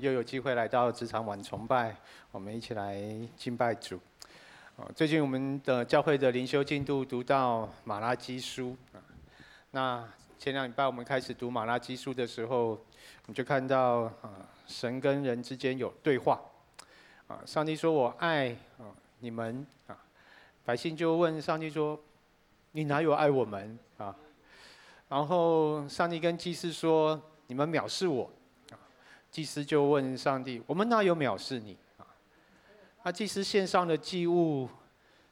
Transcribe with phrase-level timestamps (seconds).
[0.00, 1.96] 又有机会来到职场晚崇拜，
[2.30, 3.02] 我们一起来
[3.36, 3.98] 敬拜主。
[4.94, 8.76] 最近我们的教会的灵修进度读到马拉基书。
[8.92, 9.02] 啊
[9.72, 10.08] 那
[10.38, 12.78] 前两礼拜我们开始读马拉基书的时候，我
[13.26, 14.30] 们就看到啊，
[14.66, 16.40] 神跟人之间有对话。
[17.26, 18.86] 啊，上帝说：“我爱啊
[19.18, 19.98] 你们啊。”
[20.64, 21.98] 百姓就问上帝说
[22.72, 24.14] ：“你哪有爱我们啊？”
[25.08, 28.30] 然后上帝跟祭司说：“你们藐视我。”
[29.30, 32.06] 祭司就问上帝：“我们哪有藐视你啊？”
[33.04, 34.68] 那祭司献上的祭物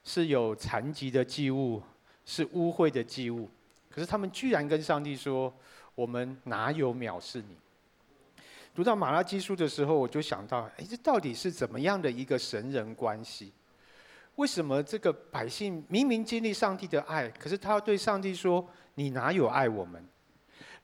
[0.03, 1.81] 是有残疾的祭物，
[2.25, 3.49] 是污秽的祭物。
[3.89, 5.51] 可是他们居然跟上帝说
[5.95, 7.55] ：“我们哪有藐视你？”
[8.75, 13.51] 读到马拉基书的时候，我就想到：哎，这到底是怎么样的一个神人关系？
[14.35, 20.07] 为什么这个百姓明明经历上帝的爱，可是他要对上帝说：“你哪有爱我们？”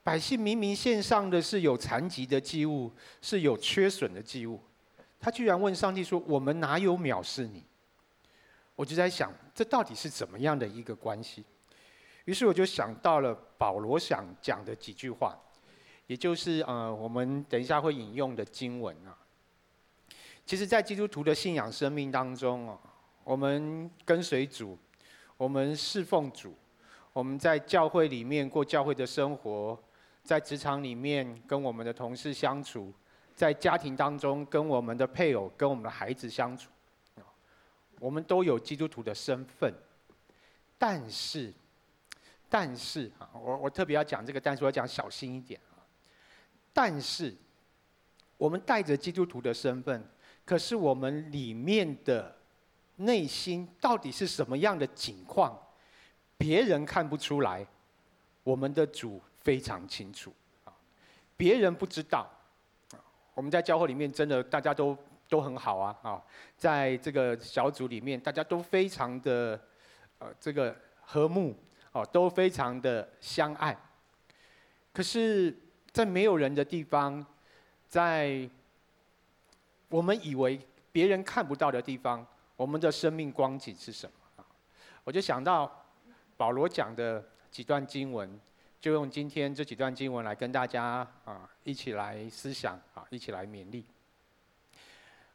[0.04, 4.60] 百姓明明献上的是有残疾的祭物，是有缺损的祭物，
[5.18, 7.64] 他居然问上帝说：“我们哪有藐视你？”
[8.76, 11.46] 我就在想，这到底是怎么样的一个关系？
[12.26, 15.38] 于是我就想到了保罗想讲的几句话，
[16.08, 19.16] 也就是呃，我们等一下会引用的经文啊。
[20.46, 22.78] 其实，在基督徒的信仰生命当中哦，
[23.24, 24.78] 我们跟随主，
[25.38, 26.54] 我们侍奉主，
[27.14, 29.82] 我们在教会里面过教会的生活。
[30.24, 32.94] 在职场里面跟我们的同事相处，
[33.36, 36.70] 在家庭当中跟我们的配偶、跟我们的孩子相处，
[38.00, 39.74] 我们都有基督徒的身份。
[40.78, 41.54] 但是，
[42.50, 45.84] 但是啊，我我特别要讲这个，但是我要讲小心一点啊。
[46.72, 47.36] 但是，
[48.38, 50.08] 我们带着基督徒的身份，
[50.46, 52.34] 可是我们里面的
[52.96, 55.58] 内心到底是什么样的境况，
[56.38, 57.68] 别人看不出来，
[58.44, 59.22] 我们的主。
[59.44, 60.72] 非常清楚，啊，
[61.36, 62.26] 别人不知道，
[62.92, 62.98] 啊，
[63.34, 66.24] 我们在教会里面真的大家都都很好啊，啊，
[66.58, 69.60] 在这个小组里面大家都非常的，
[70.20, 71.54] 呃，这个和睦，
[71.92, 73.78] 哦，都非常的相爱。
[74.94, 75.54] 可是，
[75.92, 77.26] 在没有人的地方，
[77.88, 78.50] 在
[79.90, 80.58] 我们以为
[80.92, 84.46] 别人看不到的地方，我们的生命光景是什么？
[85.04, 85.86] 我就想到
[86.38, 87.22] 保罗讲的
[87.52, 88.40] 几段经文。
[88.84, 93.86] 就用今天这几段经文来跟大家啊一起来思想啊，一起来勉励。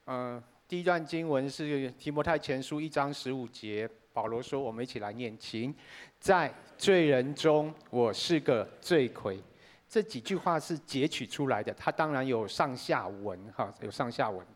[0.05, 5.75] 嗯，第一段经文是提摩太前书一章十五节，保罗说：“我们一起来念，请
[6.21, 9.43] 在罪人中，我是个罪魁。”
[9.89, 14.47] 这几句话是截取出来的，它当然有上下文哈，有上下文。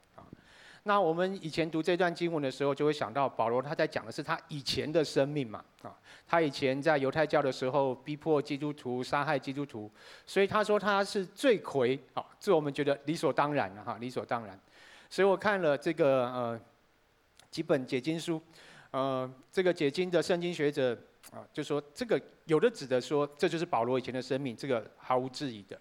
[0.85, 9.89] 那我们以前读这段经文的时候，就会想到保罗他在讲的是他以前的生命嘛，啊，他以前在犹太教的时候逼迫基督徒、杀害基督徒，
[10.27, 14.59] 所以他说他是罪魁，啊，这我们觉得理所当然哈，理所当然。
[15.09, 16.61] 所以我看了这个呃
[17.49, 18.43] 几本解经书，
[18.91, 20.99] 呃，这个解经的圣经学者
[21.31, 25.81] 啊，就说这个有的指的说这就是保罗以前的生命，这个毫无质疑的。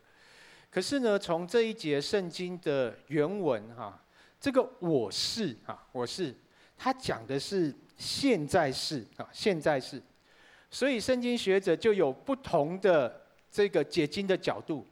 [0.69, 3.99] 可是呢，从这一节圣经的原文哈。
[4.41, 6.35] 这个我是啊，我是，
[6.75, 10.01] 他讲的是现在式啊，现在式，
[10.71, 14.83] 所以圣经学者就有不同的这个解经的角度。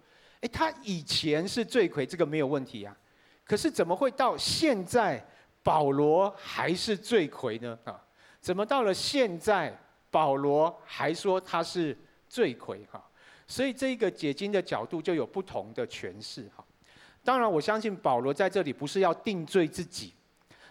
[0.42, 2.96] 哎，他以前是罪魁，这个没有问题啊，
[3.44, 5.26] 可是怎么会到现在
[5.64, 7.78] 保罗还是罪魁呢？
[7.86, 8.00] 啊，
[8.40, 9.76] 怎么到了现在
[10.12, 12.86] 保罗还说他是罪魁？
[12.92, 13.04] 哈，
[13.48, 16.64] 所以这个解经的角度就有不同的诠释哈。
[17.30, 20.16] 当然，我相信保罗在这里不是要定罪自己，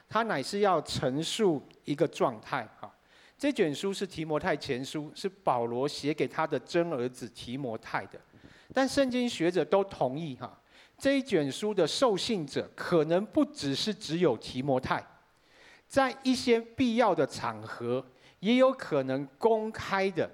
[0.09, 2.69] 他乃是要陈述一个状态。
[2.81, 2.93] 哈，
[3.39, 8.19] 这卷书是提摩太前书，是保罗写给他的真儿子提摩太的。
[8.75, 10.61] 但圣经学者都同意，哈，
[10.99, 15.07] 这一卷书的受信者可能不只是只有提摩太，
[15.87, 18.05] 在一些必要的场合，
[18.41, 20.29] 也有可能公开的。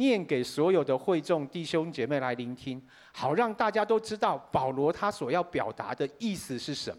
[0.00, 6.98] 念给所有的会众弟兄姐妹来聆听，好让大家都知道保罗他所要表达的意思是什么。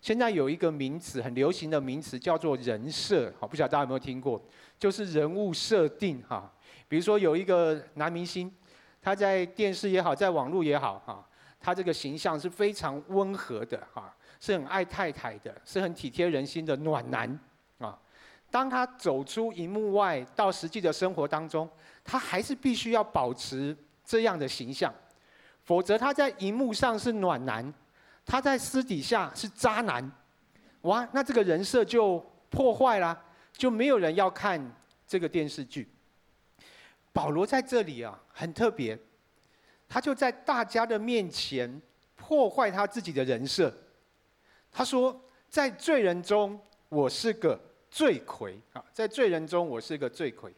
[0.00, 4.42] 现在有一个名词很流行的名词叫做人设，好，不晓得大家有没有听过？
[4.78, 6.52] 就是人物设定哈。
[6.88, 8.52] 比如说有一个男明星，
[9.00, 11.24] 他在电视也好，在网络也好哈，
[11.60, 17.38] 他这个形象是非常温和的哈，是很爱太太的，是很体贴人心的暖男。
[18.50, 21.68] 当他走出荧幕外到实际的生活当中，
[22.04, 24.92] 他还是必须要保持这样的形象，
[25.62, 27.72] 否则他在荧幕上是暖男，
[28.26, 30.10] 他在私底下是渣男，
[30.82, 32.18] 哇，那这个人设就
[32.48, 34.60] 破坏了，就没有人要看
[35.06, 35.88] 这个电视剧。
[37.12, 38.98] 保罗在这里啊，很特别，
[39.88, 41.80] 他就在大家的面前
[42.16, 43.72] 破坏他自己的人设。
[44.72, 47.60] 他说，在罪人中，我是个
[47.90, 50.52] 罪魁啊，在罪人中，我是个罪魁。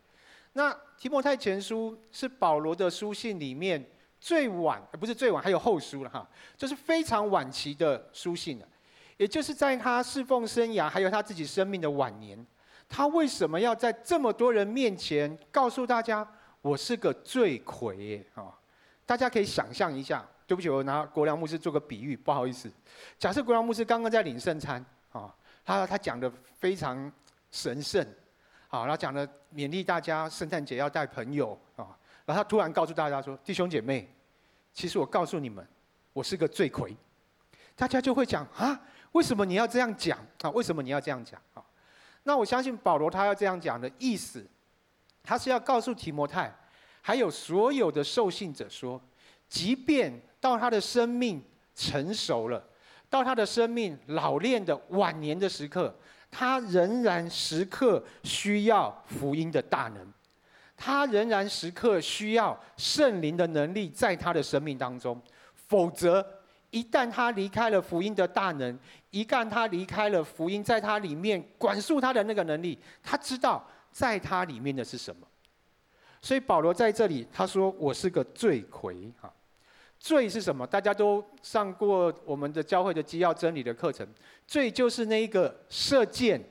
[0.52, 3.82] 那提摩太前书是保罗的书信里面
[4.20, 8.68] 最晚，不是最晚，还有后书了哈，就是非常晚期的书信了。
[9.16, 12.46] 也就是在他侍奉生涯，还有他自己生命的晚年，
[12.88, 16.26] 他为什么要在这么多人面前告诉大家，
[16.60, 18.52] 我是个罪魁啊？
[19.06, 20.26] 大家可以想象一下。
[20.44, 22.70] 对不起，我拿国良牧师做个比喻，不好意思。
[23.18, 25.34] 假设国良牧师刚刚在领圣餐啊，
[25.64, 27.10] 他他讲的非常
[27.52, 28.04] 神圣，
[28.66, 34.12] 好，然后讲了勉励大家圣诞节要带朋友啊，然后他突然告诉大家说：“弟兄姐妹，
[34.72, 35.64] 其实我告诉你们，
[36.12, 36.96] 我是个罪魁。”
[37.76, 38.80] 大家就会讲啊。
[39.12, 40.48] 为什么你要这样讲啊？
[40.52, 41.62] 为什么你要这样讲啊？
[42.22, 44.42] 那我相信保罗他要这样讲的意思，
[45.22, 46.50] 他是要告诉提摩太，
[47.02, 48.98] 还有所有的受信者说，
[49.50, 51.44] 即便到他的生命
[51.74, 52.64] 成熟了，
[53.10, 55.94] 到他的生命老练的晚年的时刻，
[56.32, 60.12] 他仍然时刻需要福音的大能，
[60.76, 65.22] 他仍然时刻需要圣灵的能力在他的生命当中，
[65.54, 66.26] 否则。
[66.74, 68.78] 一旦他离开了福音的大能，
[69.10, 75.26] 一旦他离开了福音在他里面管束他的那个能力，他知道在他里面的是什么。
[76.22, 79.30] 所以保罗在这里他说：“我是个罪魁。”哈，
[80.02, 80.66] 罪是什么？
[80.66, 84.04] 大家都上过我们的教会的基要真理的课程。
[84.48, 86.44] 罪就是那一个射箭，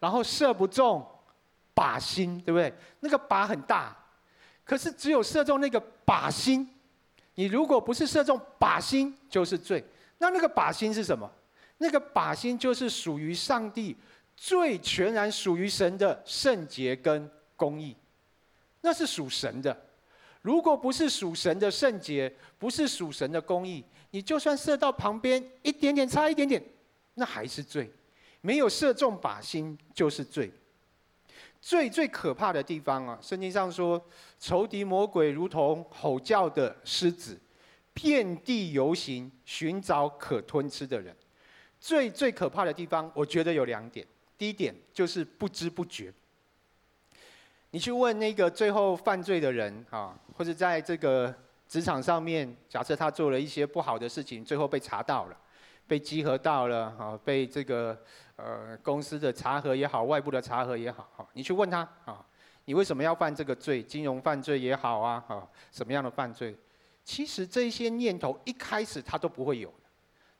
[0.00, 1.06] 然后射不中
[1.72, 2.74] 靶心，对不对？
[2.98, 3.96] 那个靶很大，
[4.64, 6.68] 可是只有射中那个靶心。
[7.36, 9.84] 你如果不是射中靶心，就是罪。
[10.18, 11.30] 那那个靶心是什么？
[11.78, 13.96] 那个靶心就是属于上帝，
[14.36, 17.94] 最全然属于神的圣洁跟公义，
[18.80, 19.85] 那是属神的。
[20.46, 26.62] 如果不是属神的圣洁，不是属神的公义，你就算射到旁边一点点，差一点点，
[27.14, 27.90] 那还是罪。
[28.42, 30.52] 没有射中靶心，就是罪。
[31.60, 34.00] 最最可怕的地方啊，圣经上说，
[34.38, 37.36] 仇敌魔鬼如同吼叫的狮子，
[37.92, 41.12] 遍地游行，寻找可吞吃的人。
[41.80, 44.06] 最最可怕的地方，我觉得有两点。
[44.38, 46.14] 第一点就是不知不觉。
[47.76, 51.34] 你去问那个最后犯罪的人啊，或者在这个
[51.68, 55.36] 职场上面，假设他做了一些不好的事情，最后被查到了，
[55.86, 57.94] 被稽核到了啊，被这个。
[58.36, 62.24] 呃，公司的查核也好，外部的查核也好，哈，你去问他啊，
[62.64, 63.82] 你为什么要犯这个罪？
[63.82, 66.56] 金融犯罪也好啊，啊，什么样的犯罪？
[67.04, 69.88] 其实这些念头一开始他都不会有的，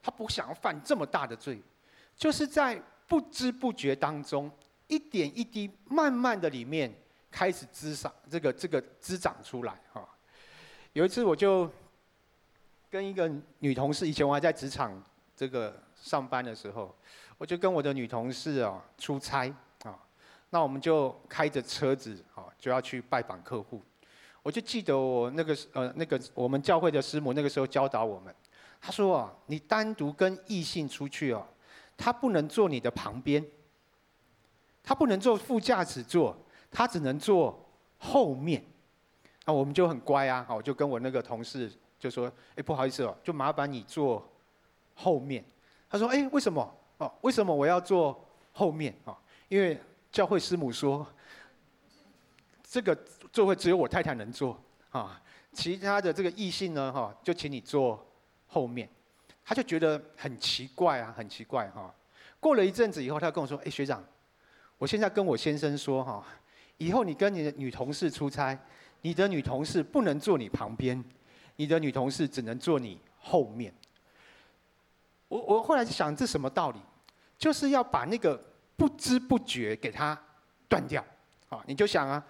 [0.03, 1.61] 他不想要犯这么大的罪，
[2.17, 4.51] 就是在不知不觉当中，
[4.87, 6.95] 一点一滴，慢慢的里面
[7.31, 10.07] 开始滋长，这个这个滋长出来哈。
[10.93, 11.71] 有一次我就
[12.91, 15.03] 跟一个女同事，以前我还在职场
[15.35, 16.95] 这个上班的时候。
[17.39, 19.47] 我就跟我的女同事啊出差
[19.83, 19.95] 啊，
[20.49, 23.83] 那我们就开着车子啊就要去拜访客户。
[24.43, 28.35] 我就记得我那个呃那个我们教会的师母那个时候教导我们，
[28.81, 31.47] 她说啊，你单独跟异性出去哦，
[31.95, 33.45] 他不能坐你的旁边，
[34.83, 36.35] 他不能坐副驾驶座，
[36.77, 37.59] 他只能坐
[37.97, 38.63] 后面。
[39.47, 44.23] 那我们就很乖啊，我就跟我那个同事就说，哎不好意思哦，就麻烦你坐
[44.95, 45.43] 后面。
[45.89, 46.71] 他说，哎为什么？
[46.99, 49.17] 哦，为什么我要坐后面啊？
[49.49, 49.81] 因为
[50.13, 51.07] 教会师母说，
[52.63, 52.95] 这个
[53.33, 55.19] 座位只有我太太能坐啊，
[55.53, 58.07] 其他的这个异性呢，哈，就请你坐
[58.47, 58.87] 后面。
[59.43, 61.95] 他就觉得很奇怪啊，很奇怪哈。
[62.39, 64.05] 过了一阵子以后，他跟我说：“哎，学长，
[64.77, 66.27] 我现在跟我先生说哈，
[66.79, 68.59] 以后你跟你的女同事出差，
[69.03, 71.03] 你的女同事不能坐你旁边，
[71.57, 73.73] 你的女同事只能坐你后面。”
[75.29, 76.81] 我我后来就想，这什么道理？
[77.37, 78.41] 就是要把那个
[78.77, 80.19] 不知不觉给它
[80.69, 81.05] 断掉。
[81.49, 82.25] 啊，你就想啊，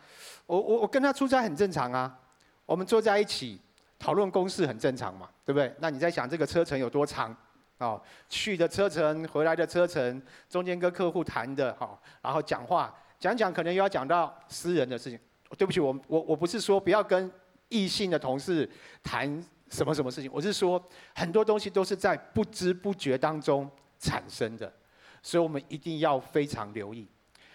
[0.47, 2.19] 我我我跟他出差很正常啊，
[2.67, 3.59] 我们坐在一起
[3.99, 5.75] 讨论公事很正常嘛，对不对？
[5.79, 7.35] 那你在想这个车程有多长？
[7.79, 15.19] 哦，去的车程，回来的车程，中间跟客户谈的，好，然后讲话讲讲，可能又要讲到私人的事情。
[15.57, 17.31] 对不起，我我我不是说不要跟
[17.69, 18.69] 异性的同事
[19.03, 19.45] 谈。
[19.69, 20.31] 什么什么事情？
[20.33, 20.81] 我是说，
[21.13, 23.69] 很多东西都是在不知不觉当中
[23.99, 24.73] 产生的，
[25.21, 27.05] 所以我们一定要非常留意。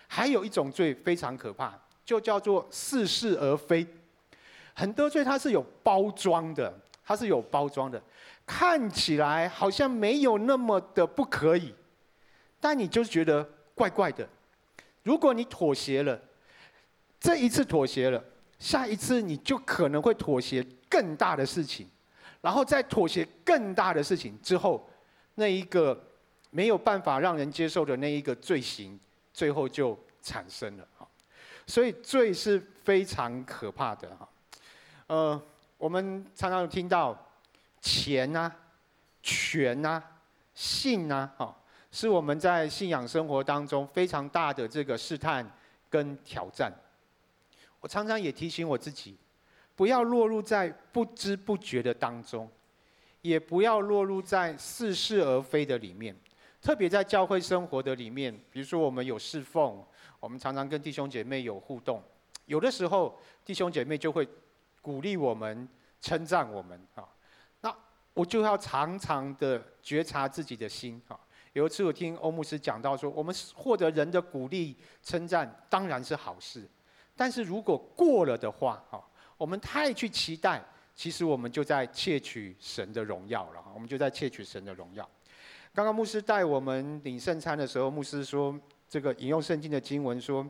[0.08, 3.88] 还有一种罪非常可怕，就叫做似是而非。
[4.74, 8.03] 很多罪它是有包装的，它是有包装的，
[8.46, 11.74] 看起来好像没有那么的不可以，
[12.60, 13.41] 但你就是觉得
[13.74, 14.27] 怪怪的。
[15.03, 16.20] 如果你妥协了，
[17.20, 18.24] 这一次妥协了，
[18.60, 21.88] 下一次你就可能会妥协更大的事情。
[22.41, 24.89] 然后再妥协更大的事情之后，
[25.36, 26.03] 那一个
[26.50, 29.00] 没有办法让人接受的那一个罪行，
[29.31, 30.88] 最后就产生了。
[31.67, 34.27] 所以罪是非常可怕的哈。
[35.05, 35.41] 呃，
[35.77, 37.15] 我们常常听到
[37.79, 38.51] 钱啊、
[39.22, 40.03] 权啊、
[40.55, 41.55] 性啊，哈，
[41.91, 45.45] 是我们在信仰生活当中非常大的这个试探
[45.89, 46.74] 跟挑战。
[47.79, 49.17] 我常常也提醒我自己，
[49.75, 52.50] 不要落入在不知不觉的当中，
[53.21, 56.15] 也不要落入在似是而非的里面。
[56.62, 59.83] 特别在教会生活的里面，比如说我们有侍奉，
[60.19, 62.01] 我们常常跟弟兄姐妹有互动，
[62.45, 64.27] 有的时候弟兄姐妹就会
[64.79, 65.67] 鼓励我们、
[66.00, 67.03] 称赞我们啊。
[67.62, 67.75] 那
[68.13, 71.19] 我就要常常的觉察自己的心啊。
[71.53, 76.67] 有一次我听欧牧师讲到说，我们获得人的鼓励、称赞当然是好事。
[77.15, 79.03] 但是如果过了的话，哈，
[79.38, 80.63] 我们太去期待，
[80.96, 83.63] 其实我们就在窃取神的荣耀了。
[83.74, 85.08] 我们就在窃取神的荣耀。
[85.74, 88.58] 刚刚牧师带我们领圣餐的时候，牧师说，
[88.89, 90.50] 这个引用圣经的经文说，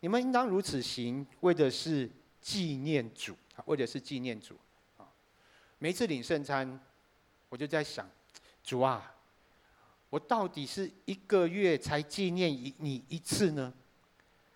[0.00, 2.08] 你们应当如此行，为的是
[2.40, 3.36] 纪念主，
[3.66, 4.56] 为的是纪念主。
[4.96, 5.06] 啊，
[5.78, 6.80] 每一次领圣餐，
[7.48, 8.08] 我就在想，
[8.62, 9.14] 主啊，
[10.10, 13.72] 我到底是一个月才纪念一你一次呢？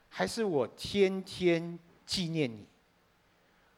[0.08, 2.66] 还是我天天纪念你？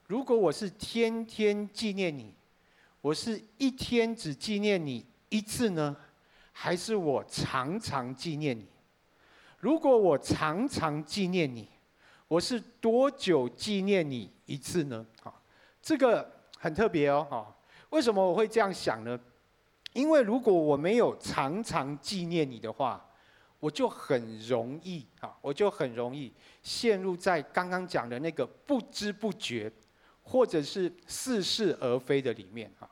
[0.06, 2.34] 如果我是天天纪念你，
[3.00, 5.96] 我是一天只纪念你一次呢？
[6.52, 8.66] 还是我常常纪念你？
[9.58, 11.68] 如果我常常纪念你，
[12.28, 15.04] 我是多久纪念你一次呢？
[15.22, 15.34] 啊，
[15.82, 17.56] 这个很特别哦，哈，
[17.90, 19.18] 为什么我会这样想呢？
[19.94, 23.02] 因为如果我没有常常纪念你的话，
[23.60, 26.30] 我就很容易啊，我就很容易
[26.62, 29.72] 陷入在刚刚讲的那个不知不觉，
[30.22, 32.90] 或者是似是而非的里面啊。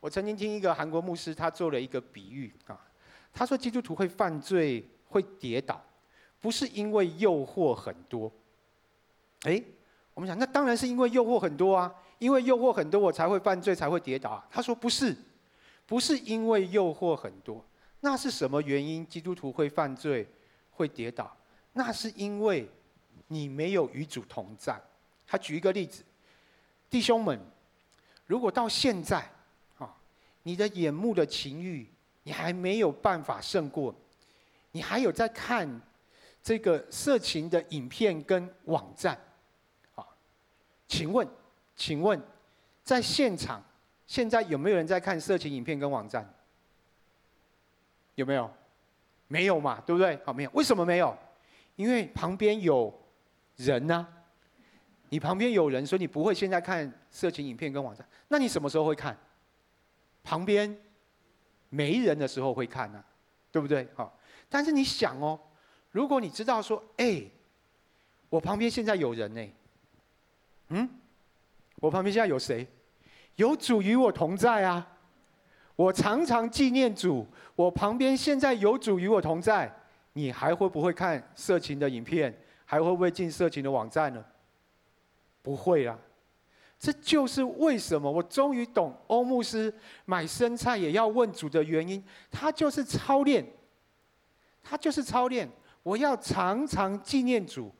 [0.00, 2.78] 我曾经听一个韩国牧师，他做了一个比喻啊，
[3.32, 5.82] 他说基督徒会犯罪、会跌倒，
[6.40, 8.30] 不是因为诱惑很多。
[9.44, 9.62] 哎，
[10.12, 14.46] 我们想，那当然是因为诱惑很多啊，因为诱惑很多，我才会犯罪，才会跌倒啊。
[14.50, 15.16] 他说不是，
[15.86, 17.64] 不是因为诱惑很多。
[18.00, 19.06] 那是什么原因？
[19.06, 20.28] 基督徒会犯罪，
[20.70, 21.34] 会跌倒？
[21.72, 22.68] 那是因为
[23.28, 24.80] 你没有与主同在。
[25.26, 26.04] 他举一个例子，
[26.90, 27.40] 弟兄们，
[28.26, 29.28] 如果到现在，
[29.78, 29.96] 啊，
[30.42, 31.88] 你的眼目的情欲，
[32.22, 33.94] 你还没有办法胜过，
[34.72, 35.80] 你还有在看
[36.42, 39.18] 这个色情的影片跟网站，
[39.94, 40.06] 啊，
[40.86, 41.26] 请问，
[41.74, 42.22] 请问，
[42.82, 43.64] 在现场
[44.06, 46.28] 现在有没有人在看色情影片跟网站？
[48.14, 48.50] 有没有？
[49.26, 50.18] 没有嘛，对不对？
[50.24, 50.50] 好，没有。
[50.52, 51.16] 为什么没有？
[51.76, 52.92] 因为旁边有
[53.56, 54.08] 人呢、啊。
[55.10, 58.04] 你旁边有人，所以你不会现在看色情影片跟网站。
[58.28, 59.16] 那你什么时候会看？
[60.24, 60.76] 旁边
[61.68, 63.04] 没人的时候会看呢、啊，
[63.52, 63.86] 对不对？
[63.94, 64.18] 好，
[64.48, 65.38] 但是你想哦，
[65.90, 67.22] 如果你知道说，哎，
[68.28, 69.48] 我旁边现在有人呢，
[70.68, 70.88] 嗯，
[71.76, 72.66] 我旁边现在有谁？
[73.36, 74.86] 有主与我同在啊。
[75.76, 77.26] 我常常纪念主，
[77.56, 79.72] 我旁边现在有主与我同在，
[80.12, 82.32] 你还会不会看色情的影片？
[82.64, 84.24] 还会不会进色情的网站呢？
[85.42, 85.98] 不会啦。
[86.78, 89.72] 这就是为什么我终于懂欧牧师
[90.04, 92.02] 买生菜也要问主的原因。
[92.30, 93.44] 他就是操练，
[94.62, 95.48] 他就是操练。
[95.82, 97.70] 我要常常纪念主，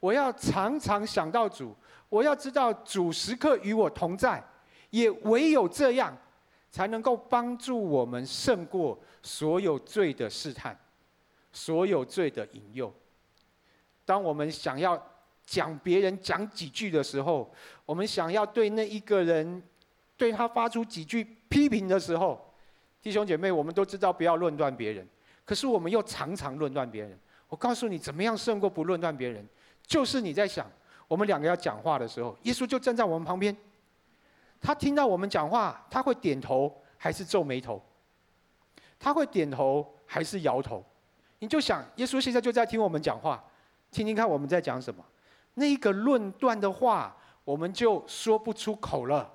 [0.00, 1.74] 我要常常想到主，
[2.08, 4.42] 我要知道主时刻与我同在，
[4.90, 6.16] 也唯有这样。
[6.70, 10.78] 才能够帮助我们胜过所有罪的试探，
[11.50, 12.92] 所有罪的引诱。
[14.04, 15.02] 当我们想要
[15.46, 17.50] 讲别人讲几句的时候，
[17.86, 19.62] 我们想要对那一个人
[20.14, 22.38] 对他发出几句批评的时候，
[23.00, 25.08] 弟兄姐妹，我们都知道不要论断别人，
[25.46, 27.18] 可是我们又常常论断别人。
[27.48, 29.44] 我告诉你，怎么样胜过不论断别人？
[29.86, 30.70] 就是你在想，
[31.08, 33.56] 我们两个要讲话的时候，耶稣就站在我们旁边。
[34.60, 37.82] 他听到我们讲话，他会点头还是皱眉头？
[38.98, 40.84] 他会点头还是摇头？
[41.38, 43.42] 你就想，耶稣现在就在听我们讲话，
[43.92, 45.04] 听听看我们在讲什么。
[45.54, 49.32] 那个论断的话，我们就说不出口了。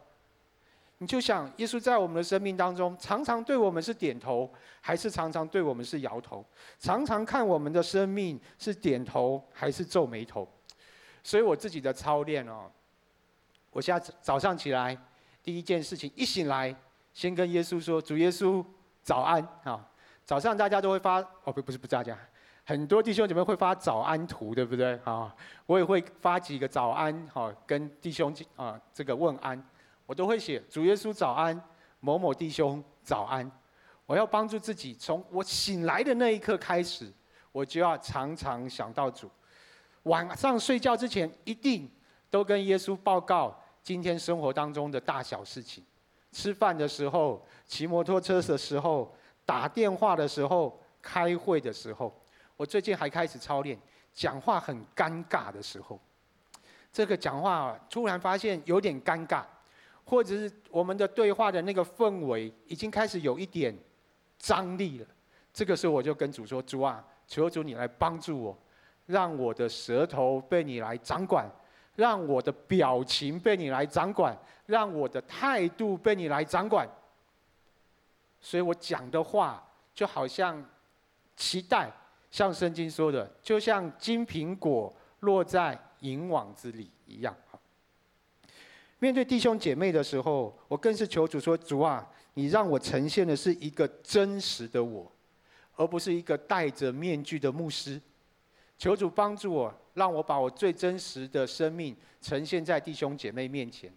[0.98, 4.50] 你就想，耶稣在我们的生命当中，常常对我们是点头，
[4.82, 6.46] 还是常常对我们是摇头？
[6.80, 10.48] 常常看我们的生命是点头还是皱眉头？
[11.24, 12.70] 所以我自己的操练哦，
[13.72, 14.98] 我现在早上起来。
[15.44, 16.74] 第一件事情，一醒来，
[17.14, 18.66] 先跟耶稣说：“主耶稣，
[19.02, 19.86] 早安啊！”
[20.24, 22.18] 早上大家都会发哦，不，不是不是大家，
[22.64, 25.36] 很多弟兄姐妹会发早安图，对不对啊？
[25.66, 29.62] 我也会发几个早安，哈，跟弟兄啊这个问安，
[30.06, 31.62] 我都会写：“主耶稣早安，
[32.00, 33.52] 某某弟兄早安。
[34.06, 37.12] 我要帮助自己，从我醒来的那一刻开始，
[37.52, 39.30] 我就要常常想到主。
[40.04, 41.90] 晚上睡觉之前，一定
[42.30, 45.84] 都跟耶稣报告今天生活当中的大小事情。
[46.32, 49.14] 吃饭的时候，骑摩托车的时候，
[49.46, 52.12] 打电话的时候，开会的时候。
[52.56, 53.78] 我最近还开始操练，
[54.14, 56.00] 讲话很尴尬的时候。
[56.92, 59.44] 这个讲话突然发现有点尴尬，
[60.06, 63.78] 或者是我们的对话的那个氛围已经开始有一点。
[64.40, 65.08] 张力了，
[65.54, 68.58] 这个时候我就跟主说：“主啊，求主你来帮助我，
[69.06, 71.50] 让我的舌头被你来掌管，
[71.96, 76.88] 让我的表情被你来掌管，让我的态度被你来掌管。”
[78.40, 80.64] 所以我讲的话就好像
[81.36, 81.92] 期待，
[82.30, 87.36] 像圣经说的，就像金苹果落在银网子里一样。
[89.00, 95.12] 面对弟兄姐妹的时候，我更是求主说：“主啊。”你让我呈现的是一个真实的我，
[95.76, 98.02] 而不是一个戴着面具的牧师。
[98.84, 103.90] 求主帮助我，让我把我最真实的生命呈现在弟兄姐妹面前，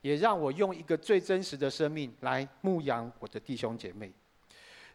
[0.00, 4.12] 也让我用一个最真实的生命来牧养我的弟兄姐妹。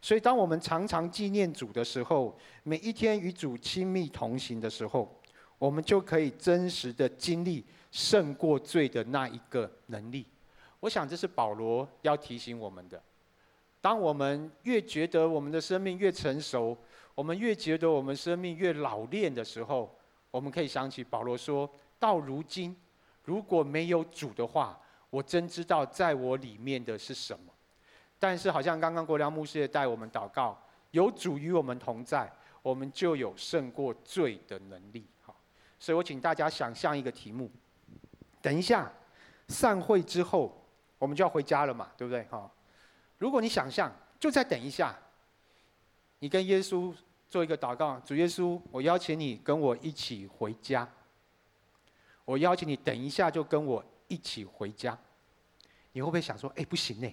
[0.00, 5.14] 所以，当我们常常纪念主的时候，每一天与主亲密同行的时候，
[5.58, 10.24] 我们就可以真实的经历胜过罪的那一个能力。
[10.80, 12.98] 我想这是保罗要提醒我们的。
[13.82, 16.74] 当我们越觉得我们的生命越成熟，
[17.14, 19.96] 我们越觉得我们生命越老练的时候，
[20.30, 22.76] 我们可以想起保罗说：“到如今，
[23.24, 24.80] 如果没有主的话，
[25.10, 27.52] 我真知道在我里面的是什么。
[28.18, 30.58] 但是，好像刚刚国良牧师也带我们祷告，
[30.90, 32.30] 有主与我们同在，
[32.62, 35.06] 我们就有胜过罪的能力。
[35.22, 35.36] 好，
[35.78, 37.50] 所以我请大家想象一个题目：
[38.42, 38.92] 等一下
[39.48, 40.60] 散会之后。
[40.96, 42.22] 我们就要回家了嘛，对不对？
[42.30, 42.50] 哈，
[43.18, 44.96] 如果你想象，就再等一下，
[46.20, 46.94] 你跟耶稣
[47.34, 50.88] 做一个祷告，主耶稣，我邀请你跟我一起回家。
[52.24, 54.96] 我邀请你等一下就跟我一起回家。
[55.90, 57.12] 你会不会想说，哎，不行呢？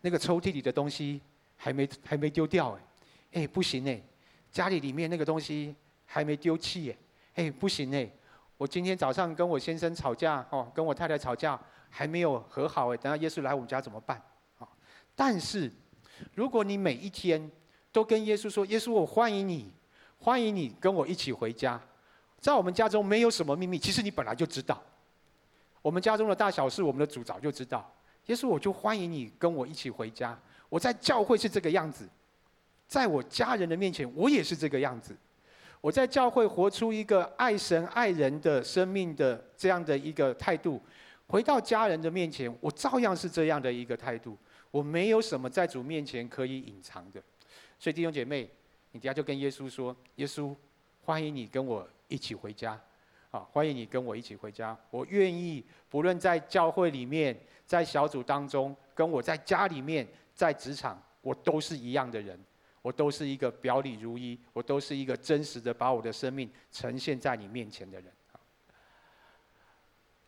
[0.00, 1.20] 那个抽屉里的东西
[1.56, 4.02] 还没还没丢掉哎，哎，不行呢，
[4.50, 8.10] 家里里面那个东西还没丢弃哎，哎，不行呢，
[8.56, 11.56] 我今天早上跟我先生吵架哦，跟我太太吵架。
[11.88, 14.20] 还没有和好哎，等下耶稣来我们家怎么办？
[14.58, 14.68] 啊！
[15.14, 15.72] 但是，
[16.34, 17.48] 如果你每一天
[17.92, 19.72] 都跟耶稣说：“耶稣，我欢迎你，
[20.18, 21.80] 欢迎你跟我一起回家。”
[22.38, 24.82] 在我们家中没有什么秘密，其实你本来就知道。
[25.82, 27.92] 我们家中的大小事，我们的主早就知道。
[28.26, 30.38] 耶稣，我就欢迎你跟我一起回家。
[30.68, 32.08] 我在教会是这个样子，
[32.86, 35.16] 在我家人的面前，我也是这个样子。
[35.80, 40.80] 我在教会活出一个爱神爱人的生命的这样的一个态度。
[41.26, 44.36] 回到家人的面前，我照样是这样的一个态度。
[44.70, 47.22] 我没有什么在主面前可以隐藏的。
[47.80, 48.48] 所以弟兄姐妹，
[48.92, 50.54] 你等下就跟耶稣说：“耶稣，
[51.02, 52.78] 欢迎你跟我一起回家。
[53.30, 54.78] 啊，欢迎你跟我一起回家。
[54.90, 62.38] 我愿意，不论在教会里面，在小组当中，跟我在家里面，在职场，我都是一样的人。
[62.82, 68.12] 我都是一个表里如一，我都是一个真实的把我的生命呈现在你面前的人。”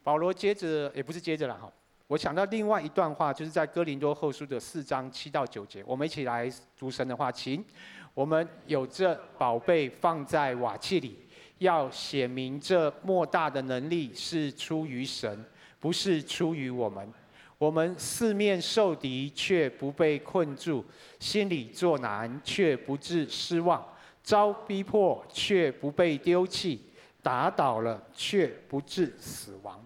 [0.02, 1.70] 保罗接着也不是接着了哈，
[2.06, 7.64] 我想到另外一段话，就是在哥林多后书的四章七到九节，我们一起来读神的话，请
[8.12, 11.16] 我们有这宝贝放在瓦器里，
[11.58, 15.44] 要写明这莫大的能力是出于神，
[15.80, 17.10] 不是出于我们。
[17.56, 20.84] 我们四面受敌却不被困住，
[21.20, 23.82] 心里作难却不致失望，
[24.22, 26.82] 遭逼迫却不被丢弃，
[27.22, 29.82] 打倒了却不致死亡。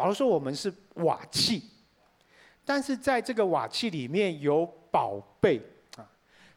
[0.00, 1.62] 保罗说：“我们是瓦器，
[2.64, 5.60] 但是在这个瓦器里面有宝贝
[5.98, 6.10] 啊！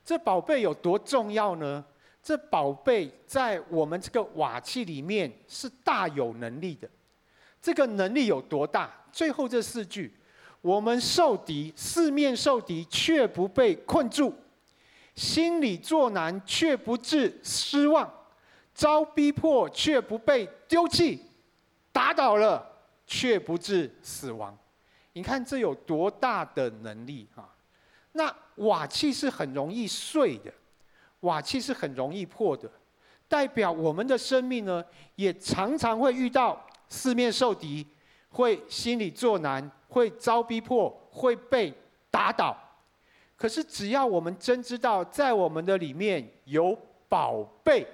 [0.05, 1.83] 这宝贝有多重要呢？
[2.23, 6.89] 这宝贝在我们这个瓦器里面是大有能力的。
[7.61, 8.89] 这个能力有多大？
[9.11, 10.15] 最后这四句：
[10.61, 14.31] 我们受敌，四面受敌，却不被困住；
[15.15, 18.07] 心里作难，却不致失望；
[18.73, 21.19] 遭逼迫，却不被丢弃；
[21.91, 22.69] 打倒了。”
[23.05, 24.57] 却不致死亡，
[25.13, 27.49] 你看这有多大的能力啊？
[28.13, 30.53] 那瓦器是很容易碎的，
[31.21, 32.69] 瓦器是很容易破的，
[33.27, 34.83] 代表我们的生命呢，
[35.15, 37.85] 也常常会遇到四面受敌，
[38.29, 41.73] 会心里作难，会遭逼迫，会被
[42.09, 42.55] 打倒。
[43.35, 46.77] 可是只要我们真知道，在我们的里面有
[47.09, 47.85] 宝贝，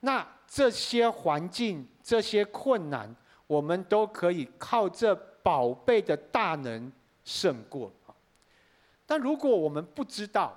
[0.00, 3.14] 那这些环境，这些困难。
[3.46, 6.92] 我们都可以靠这宝贝的大能
[7.24, 7.92] 胜过。
[9.06, 10.52] 但如果我们不知道，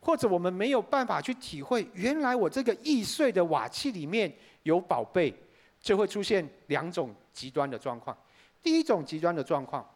[0.00, 5.34] 或者我们没有办法去体会，原来我这个易碎的瓦器里面有宝贝，
[5.80, 8.16] 就会出现两种极端的状况。
[8.62, 9.86] 第一种极端的状况，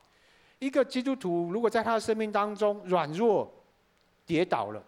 [0.58, 3.50] 一个基督徒如果在他的生命当中软弱、
[4.26, 4.82] 跌倒了，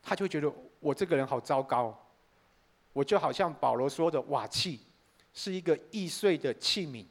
[0.00, 1.92] 他就觉得我这个人好糟糕，
[2.92, 4.80] 我就好像保罗说的瓦器，
[5.32, 7.04] 是一个易碎的器皿，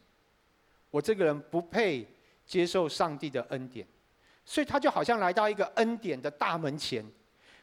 [0.92, 2.08] 我这个人不配
[2.46, 3.86] 接受上帝的恩典。
[4.46, 7.06] 所以他就好像来到一个恩典的大门前，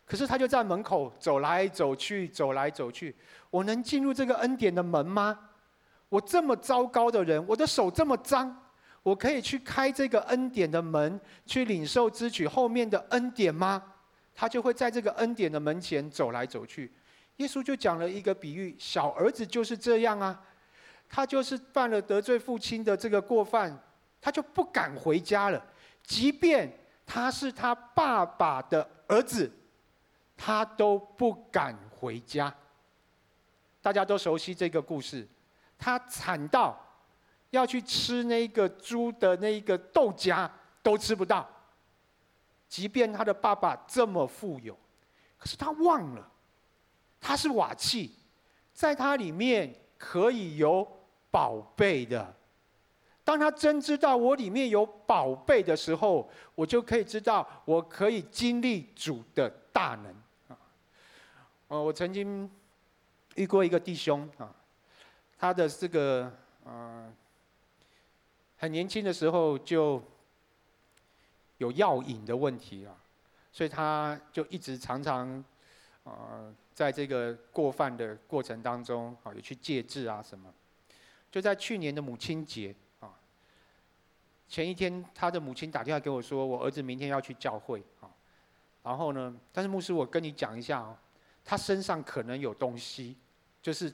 [0.04, 3.12] 可是他就在门口走来走去，走来走去。
[3.50, 5.36] 我能进入这个恩典的门吗？
[6.08, 8.56] 我这么糟糕的人，我的手这么脏，
[9.02, 13.82] 我可以去开这个恩典的门，去领受支取后面的恩典吗？
[14.32, 16.92] 他就会在这个恩典的门前走来走去。
[17.36, 20.40] 耶稣就讲了一个比喻：小儿子就是这样啊，
[21.08, 23.78] 他就是犯了得罪父亲的这个过犯，
[24.20, 25.64] 他就不敢回家了。
[26.02, 26.72] 即便
[27.04, 29.50] 他是他爸爸的儿子，
[30.36, 32.52] 他都不敢回家。
[33.82, 35.28] 大家都熟悉这个故事，
[35.78, 36.76] 他惨到
[37.50, 40.50] 要去吃那个猪的那个豆荚
[40.82, 41.48] 都吃不到。
[42.68, 44.76] 即便他的爸爸这么富有，
[45.38, 46.30] 可是他忘了，
[47.26, 48.12] 他是瓦器，
[48.72, 50.86] 在他里面可以有
[51.28, 52.32] 宝贝的。
[53.24, 60.14] 当他真知道我里面有宝贝的时候，我就可以知道我可以经历主的大能
[60.46, 60.56] 啊！
[61.66, 62.48] 呃，我曾经
[63.34, 64.54] 遇过一个弟兄啊，
[65.36, 67.12] 他的这个呃
[68.56, 70.00] 很年轻的时候就
[71.58, 72.94] 有药瘾的问题啊，
[73.50, 75.44] 所以他就一直常常
[76.04, 80.52] 呃在这个过犯的过程当中啊，有去戒制啊什么，
[81.30, 83.16] 就在去年的母亲节啊。
[84.46, 88.12] 前一天，他的母亲打电话给我说：“我儿子明天要去教会啊。”
[88.84, 90.94] 然后呢，但是牧师，我跟你讲一下哦，
[91.42, 93.16] 他身上可能有东西，
[93.62, 93.90] 就是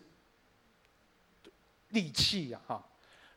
[1.91, 2.85] 利器呀，哈。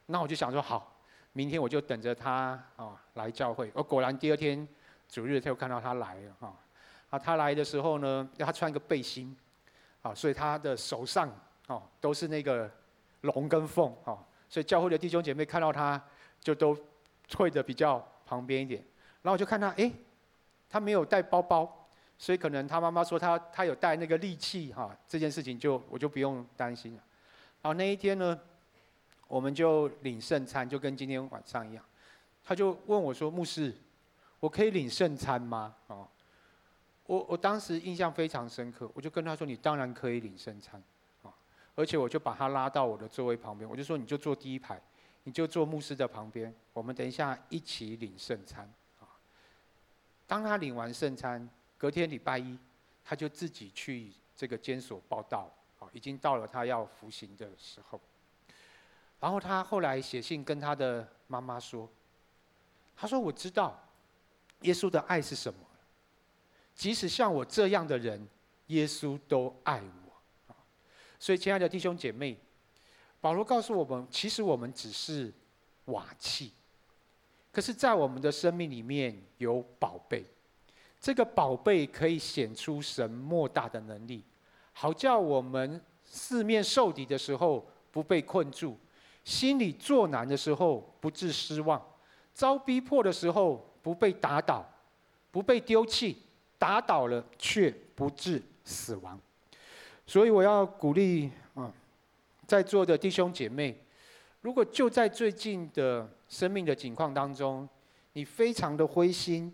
[0.08, 1.00] 那我就想说，好，
[1.34, 3.72] 明天我就等着他啊来教会。
[3.76, 4.68] 我果然第二天
[5.08, 6.60] 主日，他又看到他来了哈。
[7.10, 9.36] 啊，他来的时候呢，要他穿一个背心，
[10.02, 11.30] 啊，所以他的手上
[11.68, 12.70] 哦都是那个
[13.22, 14.18] 龙跟凤啊，
[14.50, 16.02] 所以教会的弟兄姐妹看到他
[16.40, 16.78] 就都。
[17.28, 18.80] 退的比较旁边一点，
[19.24, 19.92] 然后我就看他，哎，
[20.70, 21.88] 他没有带包包，
[22.20, 27.04] 所以可能他妈妈说他他有带那个利器哈，这件事情就我就不用担心了。
[27.64, 28.40] 然后那一天呢，
[29.28, 31.84] 我们就领圣餐，就跟今天晚上一样，
[32.44, 33.74] 他就问我说：“牧师，
[34.40, 36.08] 我可以领圣餐吗？”哦，
[37.06, 40.82] 我我当时印象非常深刻，我就跟他说：“你当然可以领圣餐，
[41.24, 41.34] 啊，
[41.76, 44.82] 而且我就把他拉到我的座位旁边，我就说你就坐第一排。”
[45.28, 49.10] 你就坐牧师的旁边，我们等一下一起领圣餐啊。
[50.28, 52.56] 当他领完圣餐，隔天礼拜一，
[53.04, 58.00] 他就自己去这个监所报到，啊，已经到了他要服刑的时候。
[59.20, 61.90] 然后他后来写信跟他的妈妈说
[62.96, 63.84] ：“他说我知道
[64.62, 65.60] 耶稣的爱是什么，
[66.76, 68.28] 即使像我这样的人，
[68.68, 70.54] 耶稣都爱我。”
[71.18, 72.38] 所以，亲爱的弟兄姐妹。
[73.22, 75.34] 保罗告诉我们，其实我们只是
[75.86, 76.52] 瓦器，
[77.52, 80.24] 可是，在我们的生命里面有宝贝。
[81.00, 84.24] 这个宝贝可以显出神莫大的能力，
[84.74, 88.78] 好叫我们四面受敌的时候不被困住，
[89.24, 91.84] 心里作难的时候不致失望，
[92.32, 94.64] 遭逼迫的时候不被打倒，
[95.32, 96.22] 不被丢弃，
[96.58, 99.20] 打倒了却不致死亡。
[100.06, 101.72] 所以，我要鼓励啊。
[102.48, 103.76] 在座的弟兄姐妹，
[104.42, 107.68] 如果就在最近的生命的境况当中，
[108.14, 109.52] 你非常的灰心，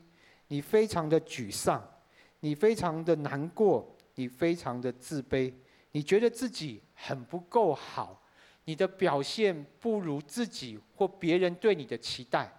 [0.50, 1.82] 你非常的沮丧，
[2.42, 5.54] 你非常的难过，你非常的自卑，
[5.94, 8.22] 你觉得自己很不够好，
[8.66, 12.52] 你的表现不如自己或别人对你的期待，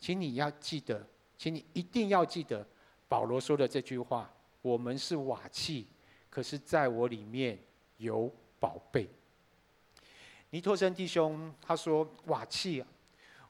[0.00, 2.66] 请你要记得，请你一定要记得
[3.08, 5.86] 保罗说的这句话：我们是瓦器，
[6.28, 7.58] 可是在我里面
[7.96, 9.08] 有宝贝。
[10.50, 12.86] 尼托生弟兄他说：“瓦器啊，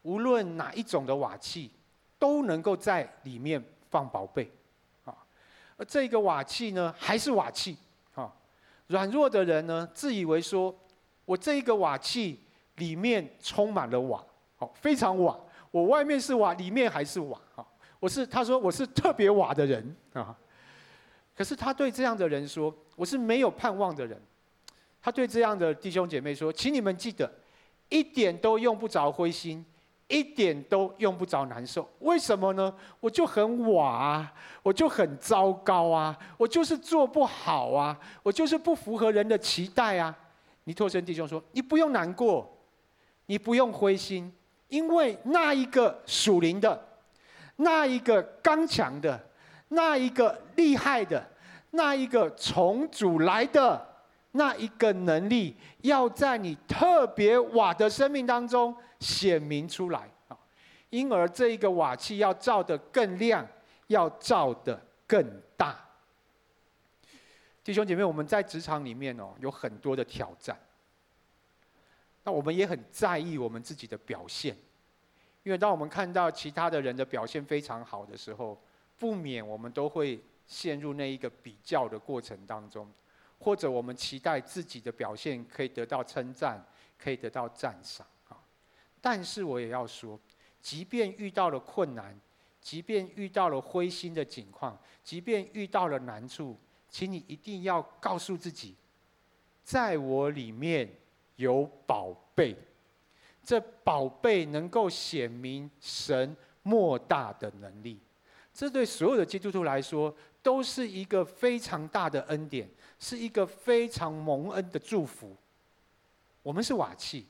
[0.02, 1.70] 无论哪一种的瓦器，
[2.18, 4.50] 都能够在里面放宝贝，
[5.04, 5.16] 啊，
[5.76, 7.76] 而这个瓦器呢，还是瓦器，
[8.14, 8.32] 啊，
[8.88, 10.76] 软弱的人呢，自以为说，
[11.24, 12.40] 我这一个瓦器
[12.76, 14.24] 里面充满了瓦，
[14.56, 15.38] 好，非常瓦，
[15.70, 17.64] 我外面是瓦，里面还是瓦，啊，
[18.00, 20.36] 我是他说我是特别瓦的人，啊，
[21.36, 24.20] 可是他对这样的人说，我是没有盼望的人。”
[25.00, 27.30] 他对这样的弟兄姐妹说：“请你们记得，
[27.88, 29.64] 一点都用不着灰心，
[30.08, 31.88] 一点都用不着难受。
[32.00, 32.74] 为什么呢？
[32.98, 40.14] 我就很瓦啊，我就很糟糕啊，我就是做不好啊，我就是不符合人的期待啊。
[40.64, 42.52] 尼托生弟兄说：“你不用难过，
[43.26, 44.30] 你不用灰心，
[44.66, 46.87] 因为那一个属灵的，
[47.58, 49.28] 那一个刚强的，
[49.68, 51.24] 那一个厉害的，
[51.70, 53.86] 那一个从主来的。”
[54.32, 60.36] 那一个能力要在你特别瓦的生命当中显明出来啊，
[60.90, 63.44] 因而这一个瓦器要照得更亮，
[63.86, 65.24] 要照得更
[65.56, 65.82] 大。
[67.64, 70.56] 弟兄姐妹，我们在职场里面哦，有很多的挑战。
[72.22, 74.54] 那我们也很在意我们自己的表现，
[75.48, 78.60] 因为当我们看到其他的人的表现非常好的时候，
[78.98, 82.86] 不免我们都会陷入那一个比较的过程当中。
[83.38, 86.62] 或者我们期待自己的表现可以得到称赞，
[86.98, 88.36] 可以得到赞赏啊！
[89.00, 90.20] 但是我也要说，
[90.60, 92.14] 即便遇到了困难，
[92.60, 96.58] 即便遇到了灰心的境况，即便遇到了难处，
[96.90, 98.76] 请你一定要告诉自己，
[99.64, 100.92] 在我里面
[101.36, 102.54] 有宝贝，
[103.48, 107.98] 这宝贝能够显明神莫大的能力。
[108.52, 112.68] 这对所有的基督徒来说，都是一个非常大的恩典。
[112.98, 115.34] 是一个非常蒙恩的祝福。
[116.42, 117.26] 我们是瓦器，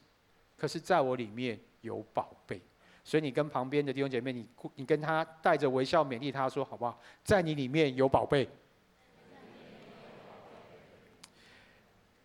[0.57, 2.61] 可是在我里面有宝贝，
[3.04, 6.98] 所以你跟旁边的弟兄姐妹，你你跟他带着微笑勉励他说，好不好？
[7.22, 8.48] 在你里面有宝贝。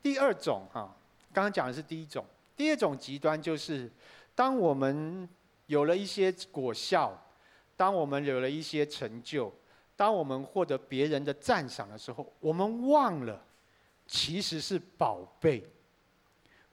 [0.01, 0.95] 第二种哈，
[1.31, 2.25] 刚刚讲的是第一种，
[2.55, 3.91] 第二种极端就是，
[4.35, 5.27] 当我们
[5.67, 7.17] 有了一些果效，
[7.75, 9.53] 当我们有了一些成就。
[9.95, 13.39] 当我们获得别人的赞赏的时候，我们忘了，
[14.07, 15.63] 其实是宝贝，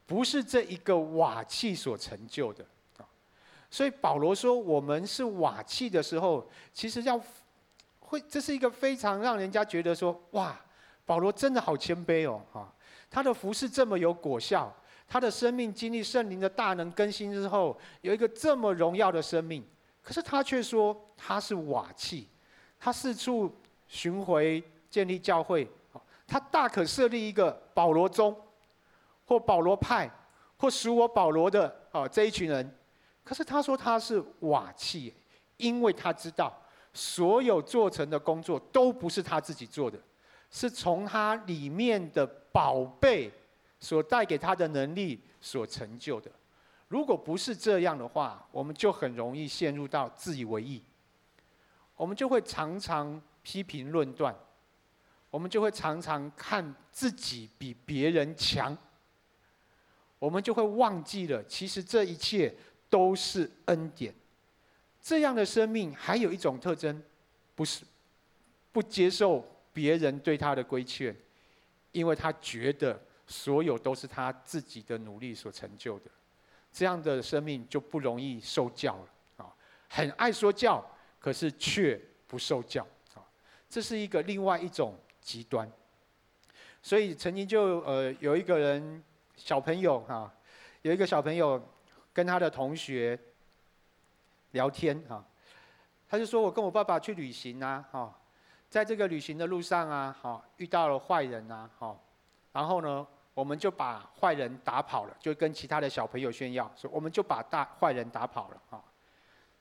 [0.07, 2.65] 不是这一个瓦器所成就的
[2.97, 3.05] 啊。
[3.71, 7.21] 所以保罗说，我们是瓦器的时候，其实要
[8.01, 10.59] 会，这是一个非常让人家觉得说，哇，
[11.05, 12.73] 保罗真的好谦卑哦，哈，
[13.11, 14.75] 他的服事这么有果效，
[15.13, 19.61] 他的生命经历圣灵的大能更新之后，有一个这么荣耀的生命，
[20.01, 22.29] 可是他却说他是瓦器。
[22.79, 23.53] 他四处
[23.89, 25.69] 巡回建立教会，
[26.29, 28.35] 他大可设立一个保罗宗，
[29.27, 30.09] 或保罗派，
[30.57, 32.73] 或属我保罗的啊这一群人。
[33.25, 35.13] 可是他说他是瓦器，
[35.57, 36.57] 因为他知道
[36.95, 39.99] 所有做成的工作都不是他自己做的，
[40.53, 43.29] 是从他里面的宝贝
[43.81, 46.31] 所带给他的能力所成就的。
[46.89, 50.83] 如果不是这样的话，我们就很容易陷入到自以为意。
[51.97, 54.35] 我们就会常常批评论断，
[55.31, 58.77] 我们就会常常看自己比别人强，
[60.19, 62.55] 我们就会忘记了，其实这一切
[62.89, 64.15] 都是恩典。
[65.01, 67.03] 这样的生命还有一种特征，
[67.55, 67.85] 不是
[68.73, 71.15] 不接受别人对他的规劝，
[71.93, 76.11] 因为他觉得所有都是他自己的努力所成就的。
[76.71, 79.55] 这样的生命就不容易受教了啊，
[79.89, 80.85] 很爱说教。
[81.23, 83.21] 可是却不受教，啊，
[83.69, 85.71] 这是一个另外一种极端。
[86.81, 89.05] 所以曾经就呃有一个人
[89.37, 90.33] 小朋友哈，
[90.81, 91.63] 有一个小朋友
[92.15, 93.21] 跟他的同学
[94.53, 95.23] 聊天哈，
[96.09, 98.19] 他就说，我跟我爸爸去旅行啊，哈，
[98.71, 101.95] 在这个旅行的路上啊，哈，遇到了坏人啊，哈，
[102.53, 103.07] 然后呢，
[103.41, 108.85] 我们就把坏人打跑了，就跟其他的小朋友炫耀说，我们就把大坏人打跑了，啊。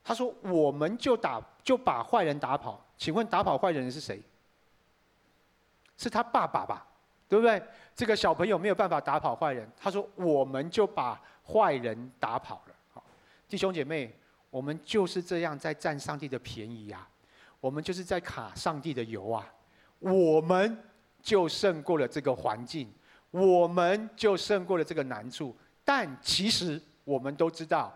[0.04, 2.78] 他说：“我们就打，就把坏人打跑。
[2.98, 4.20] 请问打跑坏人的是谁？
[5.96, 6.86] 是他爸爸吧？
[7.26, 7.62] 对不对？
[7.94, 9.66] 这个小朋友没有办法打跑坏人。
[9.78, 12.74] 他说：我们就把坏人打跑了。
[12.92, 13.02] 好，
[13.48, 14.14] 弟兄姐妹，
[14.50, 17.08] 我们就是这样在占上帝的便宜呀、啊，
[17.60, 19.46] 我们就是在卡上帝的油啊。
[19.98, 20.82] 我们
[21.22, 22.90] 就胜过了这个环境，
[23.30, 25.56] 我们就胜过了这个难处。
[25.84, 27.92] 但其实我们都知道。”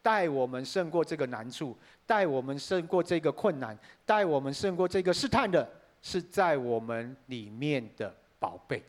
[0.00, 5.68] 带我们胜过这个难处，带我们胜过这个困难，带我们胜过这个试探的，
[6.00, 8.82] 是在我们里面的宝贝，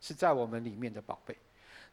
[0.00, 1.36] 是在我们里面的宝贝。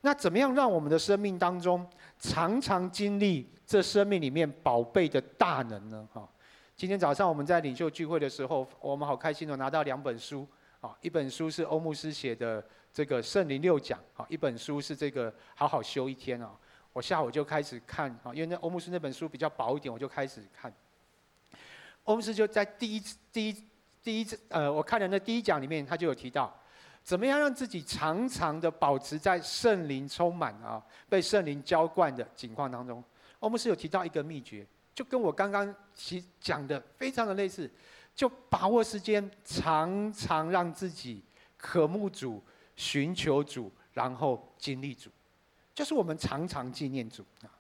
[0.02, 1.90] 那怎么样让我们的生命当中
[2.20, 6.08] 常常经历这生命里面宝贝的大能呢？
[6.14, 6.28] 哈，
[6.76, 10.46] 今天早上我们在领袖聚会的时候，我们好开心的拿到两本书，
[10.80, 12.64] 啊，一本书是欧牧师写的
[12.94, 16.52] 这个圣灵六讲，啊，一本书是这个好好休一天啊。
[16.94, 20.74] 我下午就开始看啊，因为那欧牧师那本书比较薄一点，我就开始看。
[22.06, 23.64] 欧牧师就在第一次第一
[24.02, 26.52] 第一次呃，我看的那第一讲里面，他就有提到，
[27.04, 33.04] 怎么样让自己常常的保持在圣灵充满啊，被圣灵浇灌的情况当中。
[33.40, 37.70] 欧牧师有提到一个秘诀，就跟我刚刚其讲的非常的类似，
[38.18, 41.24] 就把握时间，常常让自己
[41.56, 42.44] 渴慕主、
[42.76, 45.12] 寻求主，然后经历主，
[45.76, 47.54] 就是我们常常纪念主啊。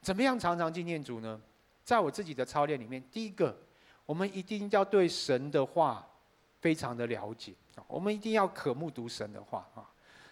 [0.00, 1.40] 怎么样常常纪念主呢？
[1.82, 3.58] 在我自己的操练里面，第一个，
[4.06, 6.08] 我们一定要对神的话
[6.60, 9.82] 非常的了解啊，我们一定要渴慕读神的话啊。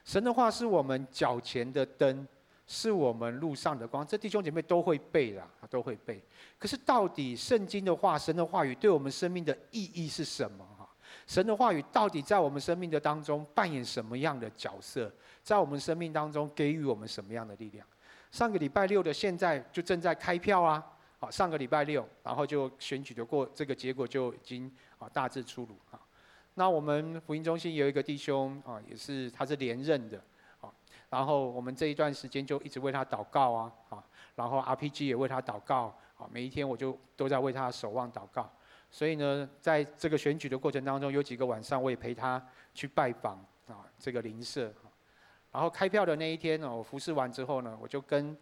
[0.05, 2.25] 神的话是我们脚前的灯。
[2.67, 6.21] 是我们路上的光，这弟兄姐妹都会背啦，都会背。
[6.59, 10.67] 可是到底圣经的话，神的话语对我们生命的意义是什么？
[10.77, 10.89] 哈，
[11.29, 15.13] 神的话语到底在我们生命的当中扮演什么样的角色？
[15.45, 17.87] 在我们生命当中给予我们什么样的力量？
[18.33, 20.85] 上个礼拜六的现在就正在开票啊，
[21.21, 26.01] 好，上个礼拜六，然后就选举的过，这个结果就已经啊大致出炉啊。
[26.55, 30.21] 那我们福音中心有一个弟兄啊，也是他是连任的。
[31.09, 38.51] 然后我们这一段时间就一直为他祷告啊，啊，然后 RPG 也为他祷告，啊，每一天我就都在为他守望祷告。
[38.91, 43.35] 所以呢，在这个选举的过程当中，有几个晚上我也陪他去拜访
[43.69, 44.73] 啊，这个邻舍。
[45.53, 48.37] 然后开票的那一天呢，我服侍完之后呢，我就跟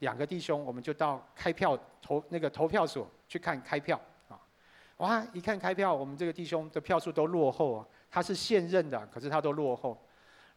[0.00, 4.38] 两个弟兄，我们就到开票投那个投票所去看开票啊。
[4.98, 9.98] 哇，一看开票，我们这个弟兄的票数都落后啊，他是现任的，可是他都落后。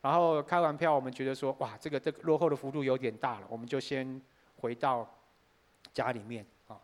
[0.02, 4.22] 然后开完票，我们觉得说，哇，这个这个落后的幅度有点大了，我们就先
[4.56, 5.06] 回到
[5.92, 6.80] 家里面啊。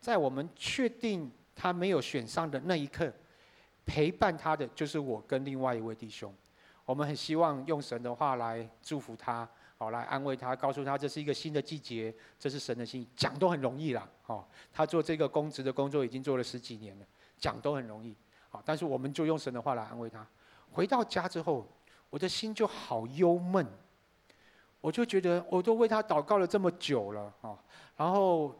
[0.00, 3.12] 在我们确定他没有选上的那一刻，
[3.84, 6.34] 陪伴他的就是我跟另外一位弟兄。
[6.84, 9.48] 我们很希望用神的话来祝福他，
[9.78, 13.08] 好来安慰他，告诉他这是一个新的季节，这是神的心意。
[13.14, 17.06] 讲都很容易啦，哦，他做这个公职的工作已经做了十几年了，
[17.38, 18.16] 讲都很容易，
[18.48, 20.26] 好，但是我们就用神的话来安慰他。
[20.72, 21.64] 回到家之后。
[22.10, 23.66] 我的心就好忧闷，
[24.80, 27.58] 我就觉得我都为他祷告了这么久了啊，
[27.96, 28.58] 然后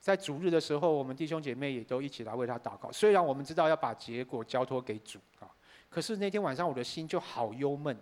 [0.00, 2.90] 在主日的时候，我们弟兄姐妹也都一起来为他祷告。
[2.90, 5.50] 虽然我们知道要把结果交托给主啊，
[5.88, 7.96] 可是那天晚上我的心就好忧闷，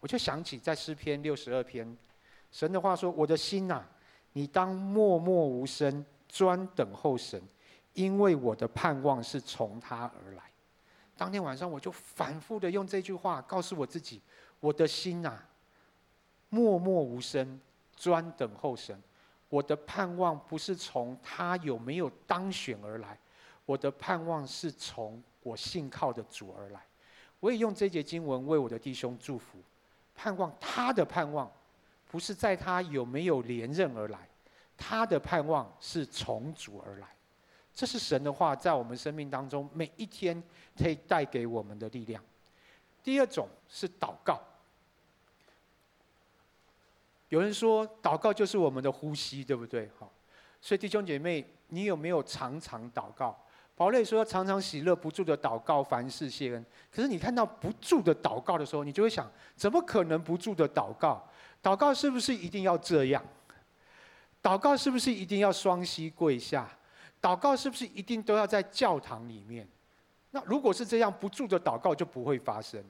[0.00, 1.96] 我就想起在诗篇六十二篇，
[2.50, 3.84] 神的话说：“我的心呐，
[4.32, 7.40] 你当默默无声，专等候神，
[7.92, 10.42] 因为我的盼望是从他而来。”
[11.16, 14.20] 当天晚上，我就反复的用这句话告诉我自己：
[14.60, 15.38] 我的心呐，
[16.50, 17.58] 默默无声，
[17.96, 19.00] 专等候神。
[19.48, 23.18] 我的盼望不是从他有没有当选而来，
[23.64, 26.84] 我的盼望是从我信靠的主而来。
[27.40, 29.58] 我也用这节经文为我的弟兄祝福，
[30.14, 31.50] 盼望他的盼望
[32.10, 34.28] 不是在他有没有连任而来，
[34.76, 37.06] 他的盼望是从主而来。
[37.76, 40.42] 这是神的话，在我们生命当中每一天
[40.78, 42.24] 可以带给我们的力量。
[43.04, 44.40] 第二种是祷告。
[47.28, 49.90] 有人说，祷告就是我们的呼吸，对不对？
[49.98, 50.10] 好，
[50.58, 53.38] 所以弟兄姐妹，你有没有常常祷告？
[53.74, 56.64] 保罗说，常常喜乐，不住的祷告，凡事谢恩。
[56.90, 61.22] 可是你看到不住的祷告的时候，你就会想，怎么可能不住的祷告？
[61.62, 63.22] 祷告是不是一定要这样？
[64.42, 66.66] 祷告是不是一定要双膝跪下？
[67.20, 69.66] 祷告是不是一定都要在教堂里面？
[70.30, 72.82] 那如果是这样，不住的祷告就不会发生。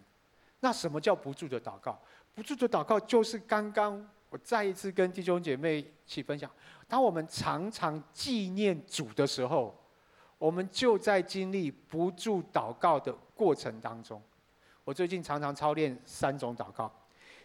[0.61, 1.99] 那什么叫不住的祷告？
[2.35, 6.51] 不住的祷告就是刚刚我再一次跟弟兄姐妹一起分享：
[6.89, 9.75] 当我们常常纪念主的时候，
[10.39, 14.21] 我们就在经历不住祷告的过程当中。
[14.85, 16.93] 我最近常常操练三种祷告。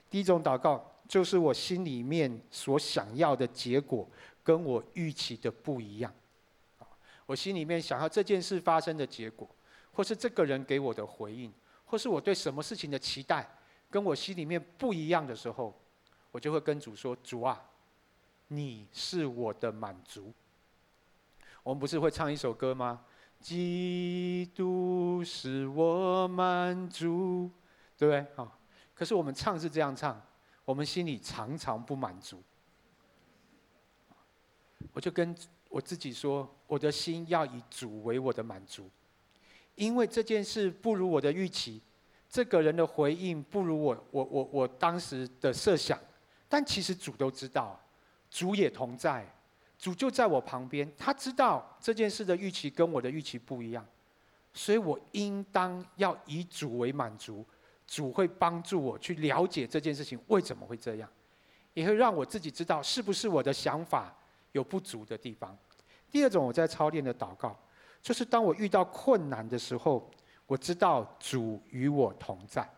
[0.10, 4.08] 第一种祷告就是我心里面所想要的结果
[4.44, 6.13] 跟我预期的不一样。
[7.25, 9.47] 我心里面想要这件事发生的结果，
[9.93, 11.53] 或是这个人给我的回应，
[11.86, 13.47] 或是我对什么事情的期待，
[13.89, 15.73] 跟我心里面不一样的时候，
[16.31, 17.62] 我就会跟主说：“主啊，
[18.47, 20.34] 你是我的满足。”
[21.63, 23.05] 我们不是会唱一首歌吗
[23.39, 27.49] ？“基督是我满足”，
[27.97, 28.43] 对不对？
[28.43, 28.51] 啊，
[28.93, 30.21] 可是我们唱是这样唱，
[30.65, 32.43] 我们心里常常不满足。
[34.91, 35.34] 我就跟。
[35.74, 38.89] 我自己说，我的心要以主为我的满足，
[39.76, 41.82] 因为这件事不如我的预期，
[42.30, 45.99] 这个人的回应不如我我我我当时的设想，
[46.47, 47.78] 但其实主都知道，
[48.30, 49.30] 主也同在，
[49.78, 53.86] 主就在我旁边，他知道这件事的预期跟我的预期不一样，
[54.53, 57.45] 所以我应当要以主为满足，
[57.86, 61.09] 主会帮助我去了解这件事情为什么会这样，
[61.74, 64.15] 也会让我自己知道是不是我的想法。
[64.53, 65.57] 有不足的地方。
[66.12, 67.57] 第二种我在操练的祷告，
[68.01, 70.12] 就是当我遇到困难的时候，
[70.45, 72.70] 我知道主与我同在。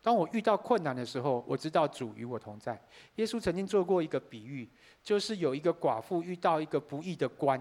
[0.00, 2.80] 当我遇到困难的时候，我知道主与我同在。
[3.16, 4.68] 耶稣曾经做过一个比喻，
[5.02, 7.60] 就是有一个寡妇遇到一个不义的官，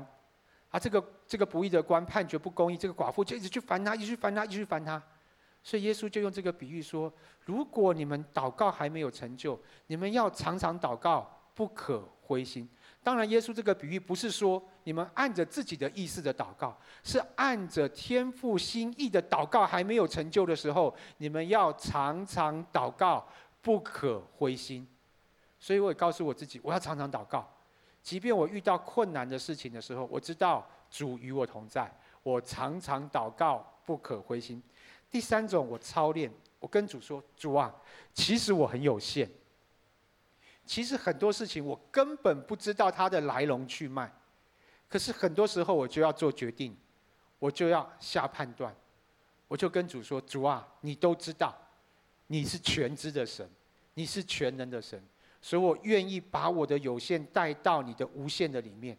[0.70, 5.02] 啊，这个这个不义的官判决不公义，这个寡妇就一直去烦他，一直去烦他，一直去烦他。
[5.64, 7.14] 所以耶稣就用这个比喻说：
[7.46, 12.68] 如果你们祷告还没有成就，你们要常常祷告，不可灰心。
[13.04, 23.28] 当然，耶稣这个比喻不是说你们按着自己的意思的祷告，是按着天父心意的祷告还没有成就的时候，你们要常常祷告，
[23.62, 24.88] 不可灰心。
[25.60, 27.48] 所以我也告诉我自己，我要常常祷告，
[28.04, 31.92] 即便我遇到困难的事情的时候，我知道主与我同在，
[32.22, 34.62] 我常常祷告，不可灰心。
[35.10, 37.74] 第三种，我操练，我跟主说：“主啊，
[38.14, 39.28] 其实我很有限。”
[40.72, 44.10] 其实很多事情我根本不知道它的来龙去脉，
[44.88, 46.74] 可是很多时候我就要做决定，
[47.40, 48.74] 我就要下判断，
[49.50, 51.54] 我就跟主说：“主啊，你都知道，
[52.28, 53.46] 你是全知的神，
[53.96, 54.98] 你是全能的神，
[55.42, 58.98] 所以我愿意把我的有限带到你的无限的里面，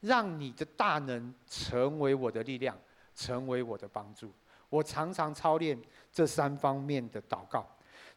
[0.00, 2.76] 让你的大能成为我的力量，
[3.14, 4.32] 成为我的帮助。”
[4.68, 5.80] 我常常操练
[6.12, 7.64] 这三方面的祷告。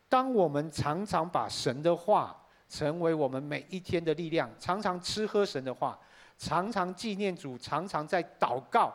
[0.10, 2.36] 当我们常常把神的话，
[2.70, 5.98] 成为我们每一天的力量，常常吃喝神的话，
[6.38, 8.94] 常常纪念主，常常在祷告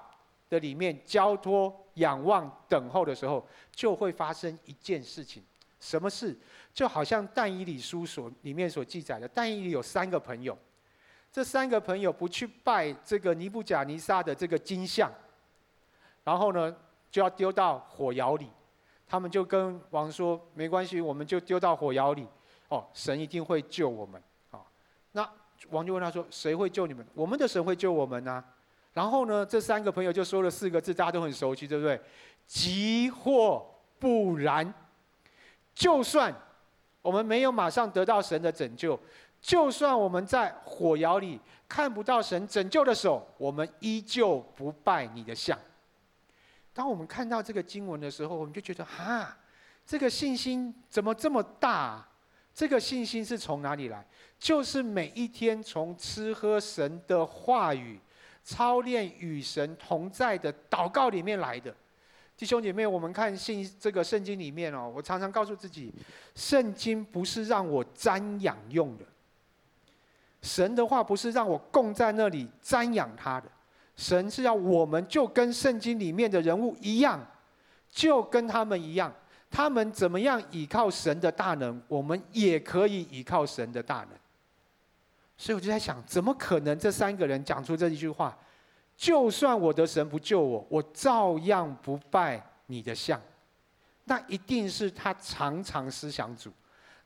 [0.51, 5.43] 的里面交托、仰望、等候的时候，就会发生一件事情。
[5.81, 6.37] 什么事？
[6.73, 10.57] 就好像但以理书所里面所记载的，但以理有三个朋友，
[11.33, 15.11] 这三个朋友不去拜这个尼布甲尼撒的这个金像，
[16.23, 16.77] 然后呢，
[17.11, 18.49] 就要丢到火窑里，
[19.09, 22.27] 他们就跟王说：“没关系，我们就丢到火窑里。”
[22.73, 24.21] 哦，神一定会救我们。
[24.51, 24.67] 好，
[25.13, 25.29] 那
[25.69, 27.07] 王就问他说：“谁会救你们？
[27.13, 28.43] 我们的神会救我们呢？”
[28.95, 32.01] 然后呢，这三个朋友就说了四个字，大家都很熟悉，对不对？
[32.47, 33.63] 即或
[33.99, 34.73] 不然，
[35.75, 36.35] 就算
[37.03, 38.99] 我们没有马上得到神的拯救，
[39.43, 45.59] 就算我们在火窑里看不到神拯救的手，我们依旧不拜你的像。
[46.73, 49.37] 当我们看到这个经文的时候，我们就觉得哈，
[49.85, 52.09] 这个信心怎么这么大？
[52.55, 54.05] 这个信心是从哪里来？
[54.39, 57.99] 就是每一天从吃喝神的话语、
[58.43, 61.75] 操练与神同在的祷告里面来的。
[62.37, 65.93] 弟兄姐妹，我们看信这个圣经里面哦，我常常告诉自己，
[66.35, 69.05] 圣经不是让我瞻仰用的，
[70.41, 73.49] 神的话不是让我供在那里瞻仰他的，
[73.97, 77.25] 神是要我们就跟圣经里面的人物一样，
[77.89, 79.15] 就跟他们一样。
[79.53, 84.09] 他们怎么样倚靠神的大能，我们也可以倚靠神的大能。
[85.37, 88.37] 所以我就在想，怎么可能这三个人讲出这一句话？
[88.97, 93.21] 就算我的神不救我，我照样不拜你的像。
[94.05, 96.51] 那一定是他常常思想主，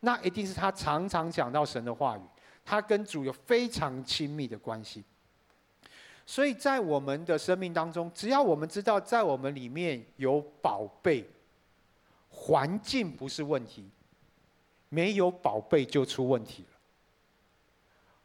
[0.00, 2.20] 那一定是他常常讲到神的话语，
[2.64, 5.02] 他跟主有非常亲密的关系。
[6.24, 11.28] 所以在我们的生命当中，只要我们知道在我们里面有宝贝。
[12.46, 13.90] 环境不是问题，
[14.88, 16.78] 没有宝贝就出问题了。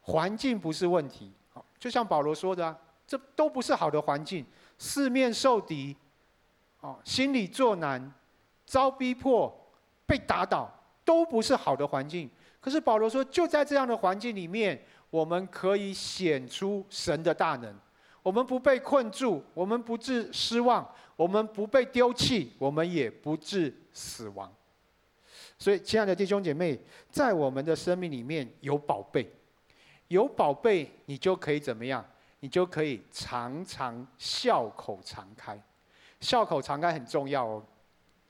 [0.02, 1.32] 环境不是问题，
[1.80, 4.46] 就像保罗说的，这都不是好的环境，
[4.78, 5.98] 四面受敌，
[6.82, 8.14] 哦，心里作难，
[8.64, 9.52] 遭逼迫，
[10.06, 10.72] 被打倒，
[11.04, 12.30] 都不是好的环境。
[12.60, 17.76] 可是保罗说，就在这样的环境里面，我们可以显出神的大能。
[18.24, 24.52] 我们不被困住，我们不致失望，我们不被丢弃，我们也不致死亡。
[25.58, 29.32] 所以，亲爱的弟兄姐妹，在我们的生命里面有宝贝，
[30.08, 32.06] 有宝贝，你就可以怎么样？
[32.40, 35.62] 你就可以常常笑口常开。
[36.20, 37.64] 笑口常开很重要哦。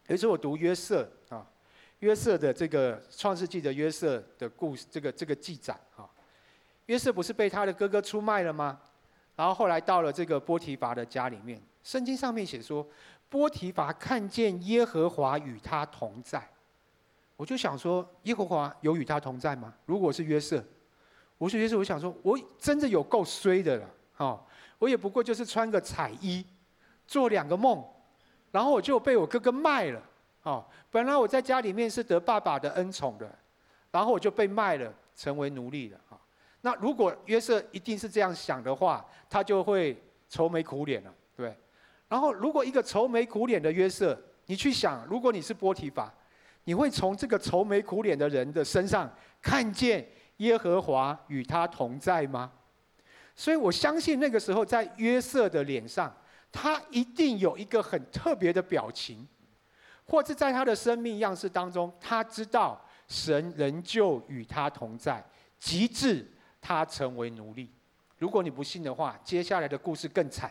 [0.07, 1.45] 有一次我读约瑟啊，
[1.99, 6.09] 约瑟的这个创世纪的约瑟的故事，这个这个记载啊，
[6.87, 8.79] 约瑟不是被他的哥哥出卖了吗？
[9.41, 12.87] 然后后来到了这个波提乏的家里面，圣经上面写说，
[13.27, 16.47] 波提乏看见耶和华与他同在，
[17.35, 19.73] 我就想说，耶和华有与他同在吗？
[19.87, 20.63] 如果是约瑟，
[21.39, 24.39] 我是约瑟，我想说，我真的有够衰的了，哦，
[24.77, 26.45] 我也不过就是穿个彩衣，
[27.07, 27.83] 做两个梦，
[28.51, 29.99] 然后我就被我哥哥卖了，
[30.43, 33.27] 哦，本来我在家里面是得爸爸的恩宠的，
[33.89, 36.20] 然后我就被卖了，成为奴隶了，啊。
[36.61, 41.55] 那如果约瑟一定是这样想的话，他就会愁眉苦脸了，对。
[42.07, 46.13] 然后，如果一个愁眉苦脸的约瑟，你去想，如果你是波提乏，
[46.65, 49.09] 你会从这个愁眉苦脸的人的身上
[49.41, 50.07] 看见
[50.37, 52.51] 耶和华与他同在吗？
[53.33, 56.15] 所以我相信那个时候在约瑟的脸上，
[56.51, 59.25] 他一定有一个很特别的表情，
[60.05, 65.25] 或是在他的生命样式当中，他知道神仍旧与他同在，
[65.57, 66.29] 极致
[66.61, 67.69] 他成为奴隶。
[68.17, 70.49] 如果你不信的话，接下来的故事更惨。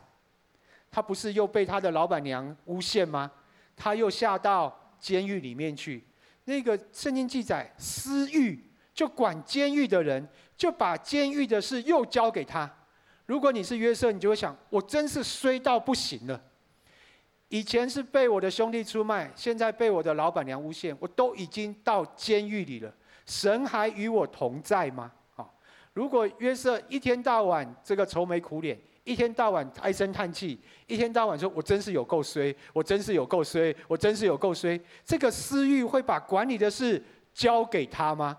[0.91, 3.31] 他不是又被他的老板娘诬陷吗？
[3.77, 6.05] 他又下到监狱里面去。
[6.47, 8.61] 那个圣经记载，司狱
[8.93, 12.69] 就管监狱的人，就把监狱的事又交给他。
[13.27, 16.43] 如果你是约瑟，你就会想：我真是衰到不行了。
[17.49, 22.93] 以前是被我的兄弟出卖，现在被我的老板娘诬陷，我都已经到监狱里了。
[23.27, 25.13] 神还与我同在吗？
[25.93, 28.79] 如果约瑟一天到晚这个愁眉苦脸。
[29.03, 38.37] 一天到晚唉声叹气，一天到晚说：“我真是有够衰，我真是有够衰，我真是有够衰。”这个私欲会把管理的事交给他吗？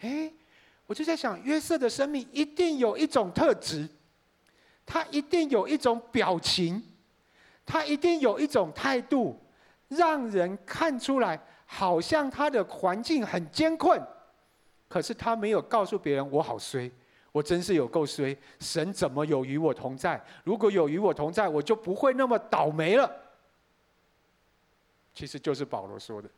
[0.00, 0.32] 诶，
[0.86, 3.86] 我就在想，约瑟的生命一定有一种特质，
[4.86, 6.82] 他一定有一种表情，
[7.66, 9.38] 他一定有一种态度，
[9.88, 14.02] 让人看出来，好像他的环境很艰困，
[14.92, 16.90] 可是他没有告诉别人：“我好衰。”
[17.32, 20.22] 我真是有够衰，神怎么有与我同在？
[20.44, 23.10] 如果有与我同在，我就不会那么倒霉了。
[25.14, 26.28] 其实就是保罗说的，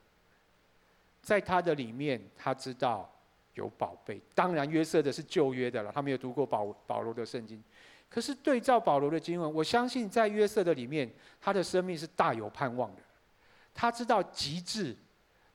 [1.21, 3.13] 在他的里面，他知道
[3.55, 4.21] 有宝贝。
[4.37, 7.61] 当然，约瑟的是旧约的了，他没有读过保保罗的圣经。
[8.09, 13.03] 可是对照保罗的经文，我相信在约瑟的里面，他的生命是大有盼望的。
[13.75, 14.97] 他知道极致，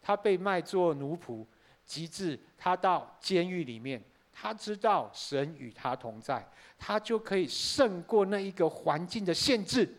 [0.02, 1.46] 他被卖作奴仆，
[1.90, 4.00] 极致他到监狱里面。
[4.32, 9.94] 他知道神与他同在，他就可以胜过那一个环境的限制，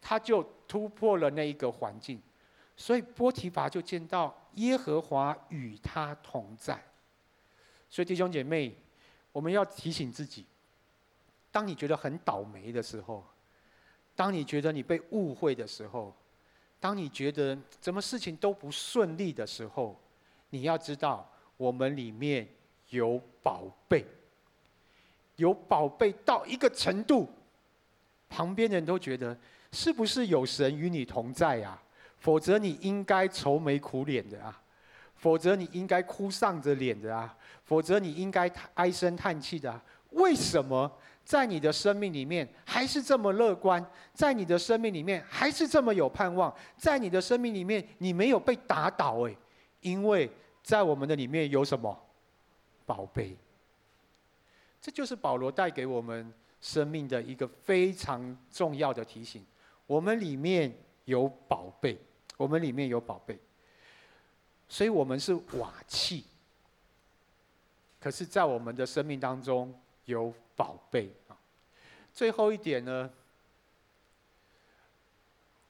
[0.00, 2.22] 他就突破了那一个环境，
[2.76, 6.80] 所以波提乏就见到耶和华与他同在。
[7.90, 8.72] 所以弟兄姐妹，
[9.32, 10.46] 我们要提醒自己：
[11.50, 13.24] 当你觉得很倒霉的时候，
[14.14, 16.14] 当你觉得你被误会的时候，
[16.78, 19.98] 当你觉得什么事情都不顺利的时候，
[20.50, 22.48] 你要知道，我们里面。
[22.90, 24.02] 有宝贝，
[25.36, 27.28] 有宝贝到一个程度，
[28.30, 29.36] 旁边人都觉得
[29.72, 31.78] 是不是有神与你同在呀？
[32.16, 34.58] 否则你应该愁眉苦脸的啊，
[35.16, 39.82] 否则你应该哭丧着脸的啊，否则你应该唉声叹气的啊。
[40.12, 40.90] 为什么
[41.22, 43.84] 在你的生命里面还是这么乐观？
[44.14, 46.50] 在你的生命里面还是这么有盼望？
[46.78, 49.36] 在你的生命里面你没有被打倒诶，
[49.80, 50.30] 因为
[50.62, 51.98] 在我们的里面有什么？
[52.86, 53.36] 宝贝，
[54.80, 59.44] 这就是保罗带给我们生命的一个非常重要的提醒。
[59.86, 60.74] 我们里面
[61.04, 61.98] 有宝贝，
[62.38, 63.38] 我们里面有宝贝，
[64.68, 66.24] 所以我们是瓦器。
[68.00, 71.36] 可是，在我们的生命当中有宝贝啊。
[72.14, 73.10] 最后一点呢，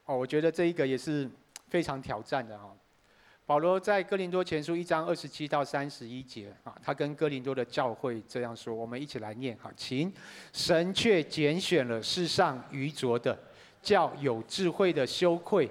[0.05, 1.29] 哦，我觉得这一个也是
[1.69, 2.77] 非常挑战的哈。
[3.49, 10.13] 保罗在哥林多前书一章二十七到三十一节啊，他跟哥林多的教会这样说，我们一起来念好，请
[10.53, 13.35] 神却拣选了世上愚拙的，
[13.81, 15.67] 叫有智慧的羞愧；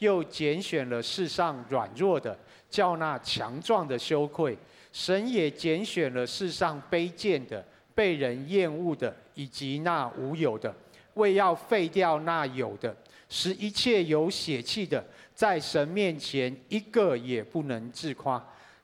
[0.00, 4.54] 又拣选了世上软弱的，叫那强壮的羞愧。
[4.92, 7.64] 神也拣选了世上卑贱的、
[7.94, 10.74] 被人厌恶的，以及那无有的，
[11.14, 12.94] 为要废掉那有的，
[13.30, 15.02] 使一切有血气的。
[15.42, 18.40] 在神面前，一个也不能自夸。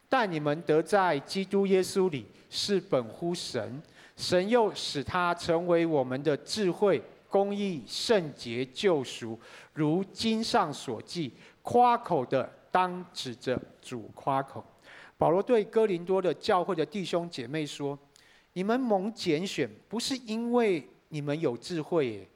[0.08, 3.80] 但你们得在基督耶稣里是本乎神，
[4.16, 9.38] 神又使他成为我们的智慧、公义、圣洁、救赎。
[9.72, 11.32] 如经上所记：
[11.62, 14.64] 夸口的当指着主夸口。
[15.16, 17.96] 保罗对哥林多的教会的弟兄姐妹说
[18.54, 22.28] ：“你们蒙拣选，不是因为你们有智慧，诶，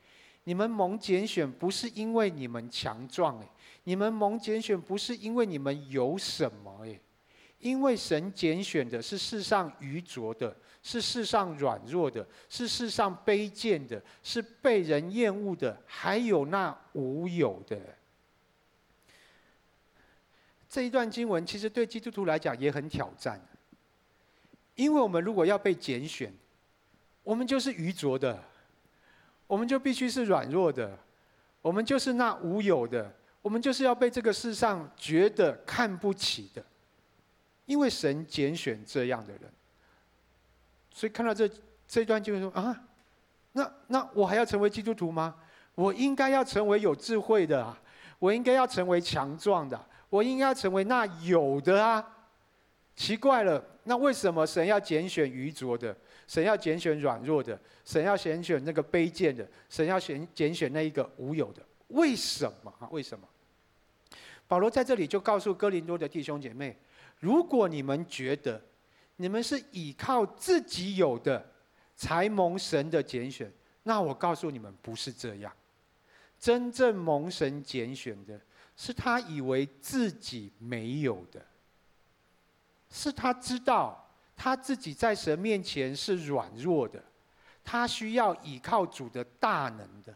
[0.45, 3.49] 你们蒙拣选不是因为你们强壮，诶。”
[3.85, 7.01] 你们蒙拣选不是因为你们有什么诶，
[7.59, 17.79] 因为神拣选的是世上愚拙的，是世上软弱的，是世上卑贱的，是被人厌恶的，还有那无有的。
[20.69, 23.41] 这一段经文其实对基督徒来讲也很挑战，
[24.75, 26.33] 因为我们如果要被拣选，
[27.25, 28.43] 我们就是愚拙的，
[29.47, 30.99] 我们就必须是软弱的，
[31.61, 33.13] 我们就是那无有的。
[33.43, 36.65] 我们就是要被这个世上觉得看不起的，
[37.67, 39.43] 因为神拣选这样的人，
[40.91, 41.51] 所以看到这
[41.87, 42.85] 这段就会说啊，
[43.53, 45.35] 那那我还要成为基督徒吗？
[45.75, 47.79] 我应该要成为有智慧的啊，
[48.19, 52.09] 我应该要成为强壮的，我应该要成为那有的啊。
[52.95, 55.97] 奇怪了，那为什么神要拣选愚拙的？
[56.29, 57.59] 神要拣选软弱的？
[57.85, 59.49] 神要拣选那个卑贱的？
[59.71, 61.63] 神要选拣选那一个无有的？
[61.89, 62.87] 为什么啊？
[62.91, 63.27] 为什么？
[64.53, 66.77] 保罗在这里就告诉哥林多的弟兄姐妹：
[67.21, 68.63] 如果你们觉得
[69.17, 71.43] 你们是倚靠自己有的
[71.97, 73.51] 才蒙神的拣选，
[73.85, 75.51] 那我告诉你们，不是这样。
[76.39, 78.39] 真正蒙神拣选的，
[78.77, 81.43] 是他以为自己没有的，
[82.91, 87.03] 是他知道他自己在神面前是软弱的，
[87.65, 90.15] 他需要倚靠主的大能的，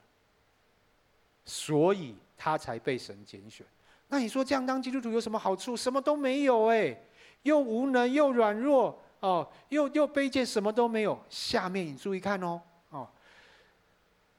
[1.47, 3.67] 所以他才被神拣选。
[4.09, 5.77] 那你说这样当基督徒有什么好处？
[5.77, 6.97] 什么都没有哎，
[7.43, 11.19] 又无能又软弱哦，又又卑贱，什么都没有。
[11.29, 13.09] 下面你注意看哦哦，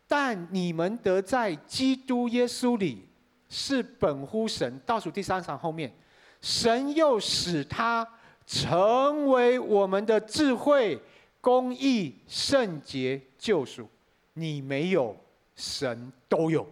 [0.07, 3.07] 但你们得在基督耶稣里
[3.49, 4.79] 是本乎神。
[4.85, 5.93] 倒数第三场后面，
[6.41, 8.07] 神又使他
[8.45, 10.97] 成为我们的智慧、
[11.41, 13.89] 公义、圣洁、救赎。
[14.33, 15.13] 你没有，
[15.55, 16.65] 神都有。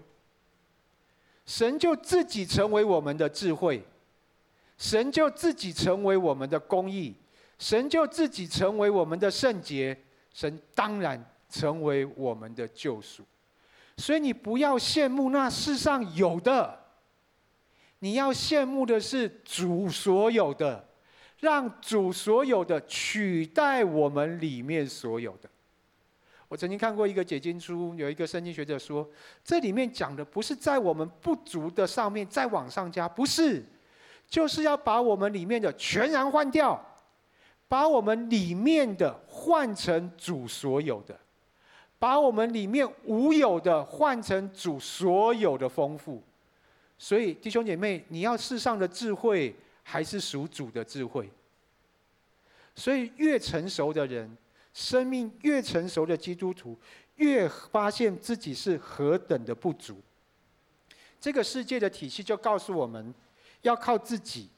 [1.45, 3.83] 神就自己成为我们的智慧，
[4.77, 7.13] 神就自己成为我们的公义，
[7.59, 9.97] 神就自己成为我们的圣洁，
[10.33, 13.23] 神当然成为我们的救赎。
[13.97, 16.77] 所以你不要羡慕那世上有的，
[17.99, 20.85] 你要羡慕的是主所有的，
[21.39, 25.49] 让主所有的取代我们里面所有的。
[26.55, 29.05] 我曾经看过一个解经书，有一个圣经学者说，
[29.43, 33.61] 这里面讲的不是在我们不足的上面再往上加，不是，
[34.29, 36.81] 就是要把我们里面的全然换掉，
[37.67, 41.19] 把我们里面的换成主所有的，
[41.99, 46.23] 把我们里面无有的换成主所有的丰富。
[46.97, 49.53] 所以弟兄姐妹，你要世上的智慧，
[49.83, 51.29] 还是属主的智慧？
[52.75, 54.37] 所以越成熟的人。
[54.75, 56.77] 生命越成熟的基督徒，
[57.15, 60.01] 越发现自己是何等的不足。
[61.17, 63.13] 这个世界的体系就告诉我们，
[63.61, 64.49] 要靠自己，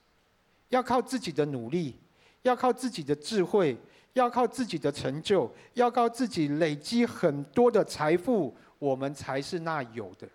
[0.70, 1.95] 要靠自己的努力，
[2.41, 3.78] 要靠自己的智慧，
[4.13, 10.28] 要靠自己的成就，要靠自己累积很多的财富，我们才是那有的。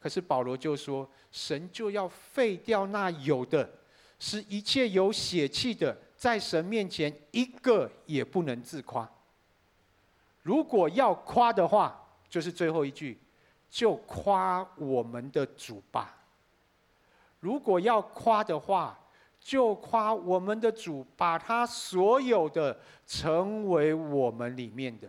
[0.00, 3.70] 可是保罗就说，神就要废掉那有的，
[4.18, 5.96] 使一切有血气的。
[6.24, 9.06] 在神面前，一个也不能自夸。
[10.40, 13.20] 如果要夸的话，就是最后一句，
[13.68, 16.16] 就夸我们的主吧。
[17.40, 18.98] 如果要夸的话，
[19.38, 25.06] 就夸我们的主，把他所有的成为我们里面的，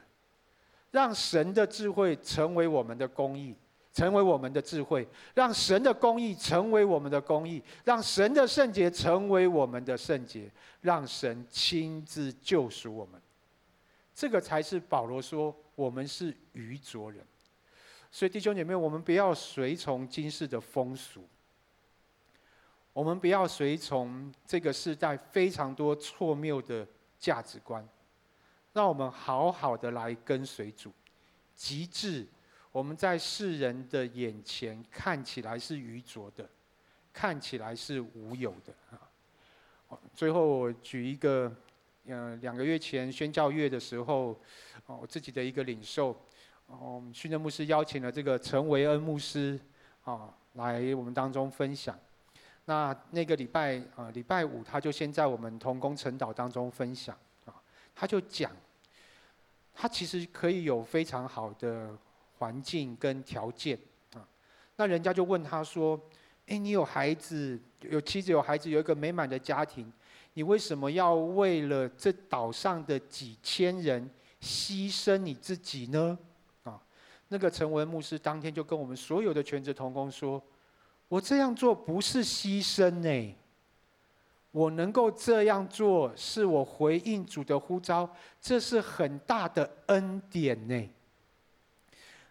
[0.91, 3.55] 让神的智慧成为我们的公义。
[3.95, 13.19] 成为我们的智慧，让神的公义成为我们的公义，让神的圣洁成为我们的圣洁，让神亲自救赎我们。
[14.13, 17.25] 这个才是保罗说我们是愚拙人。
[18.11, 21.25] 所以弟兄姐妹，我们不要随从今世的风俗，
[22.91, 26.85] 我们不要随从这个时代非常多错谬的
[27.17, 27.87] 价值观，
[28.73, 30.91] 让我们好好的来跟随主，
[31.53, 32.27] 极致。
[32.75, 36.45] 我们在世人的眼前看起来是愚拙的，
[37.13, 39.97] 看起来是无有的啊。
[40.13, 41.49] 最后我举一个，
[42.03, 44.37] 嗯，两个月前宣教月的时候，
[44.87, 46.21] 我自己的一个领受，
[46.67, 49.57] 我们训政牧师邀请了这个陈维恩牧师
[50.03, 51.97] 啊来我们当中分享。
[52.65, 57.55] 那那个礼拜啊，礼拜五他就先在我们同工陈导当中分享啊，
[57.95, 58.51] 他就讲，
[59.73, 61.97] 他其实可以有非常好的。
[62.37, 63.77] 环境跟条件
[64.13, 64.27] 啊，
[64.75, 65.99] 那人家就问他说
[66.47, 69.91] ：“哎，你有孩子，有妻子，有孩子，有一个美满的家庭，
[70.33, 74.09] 你为什么要为了这岛上的几千人
[74.41, 76.17] 牺牲你自己呢？”
[76.63, 76.81] 啊，
[77.29, 80.41] 那个陈文牧师当天就跟我们所有的全职同工说
[81.07, 83.35] ：“我这样做不是牺牲呢，
[84.51, 88.09] 我能够这样做是我回应主的呼召，
[88.41, 90.89] 这是很大的恩典呢。”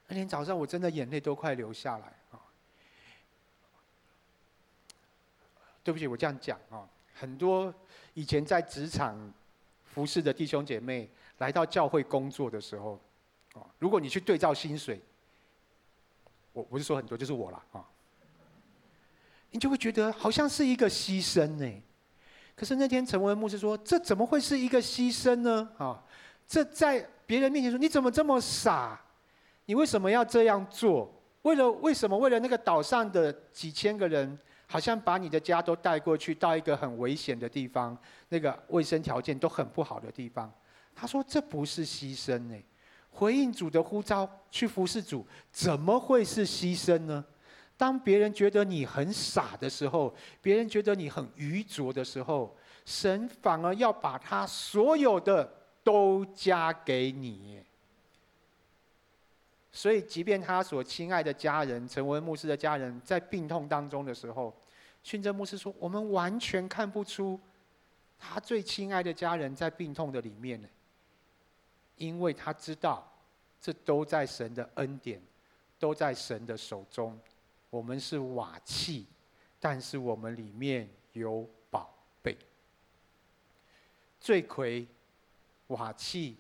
[0.07, 2.39] 那天早上我真的眼泪都快流下来啊！
[5.83, 7.73] 对不起，我这样讲啊，很多
[8.13, 9.33] 以前在职场
[9.85, 13.01] 服侍的弟兄姐妹来到教会工作的时候，
[13.55, 15.01] 啊，如果你去对照薪水，
[16.53, 17.85] 我不是说很多，就是我了啊，
[19.51, 21.83] 你就会觉得好像是一个牺牲呢。
[22.55, 26.05] 可是那天陈文牧师说：“这怎么会是一个牺牲呢？”啊，
[26.47, 29.01] 这在别人面前说：“你怎么这么傻？”
[29.67, 31.11] 你为什么要这样做？
[31.43, 32.17] 为了为什么？
[32.17, 37.97] 为了那个岛上的几千个人，好像把你的家都带过去到一个很危险的地方，
[38.31, 40.51] 那个卫生条件都很不好的地方。
[40.95, 42.57] 他说：“这不是牺牲呢，
[43.11, 47.25] 回应主的呼召去服侍主，怎么会是牺牲呢？
[47.77, 55.53] 当别人觉得你很傻的时候，别人觉得你很愚拙的时候，神反而要把他所有的
[55.83, 57.61] 都加给你。
[59.77, 64.55] 所以，即便他所亲爱的家人陈文牧师的家人在病痛当中的时候，
[65.03, 67.39] 训正牧师说：“我们完全看不出
[68.17, 70.69] 他最亲爱的家人在病痛的里面呢，
[71.97, 73.05] 因为他知道
[73.61, 75.21] 这都在神的恩典，
[75.81, 77.19] 都在神的手中。
[77.69, 79.05] 我们是瓦器，
[79.59, 82.39] 但是我们里面有宝贝。
[84.21, 84.87] 罪魁、
[85.67, 86.37] 瓦器、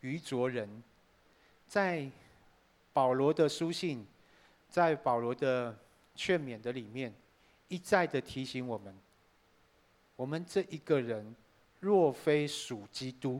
[0.00, 0.82] 愚拙人，
[1.68, 2.10] 在。”
[2.96, 4.06] 保罗的书信，
[4.70, 5.78] 在保罗的
[6.14, 7.14] 劝勉的里面，
[7.68, 8.96] 一再的提醒我们：
[10.16, 11.36] 我们这一个人
[11.78, 13.38] 若非属基督，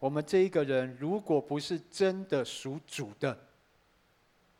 [0.00, 3.38] 我们这一个人如果不是真的属主的，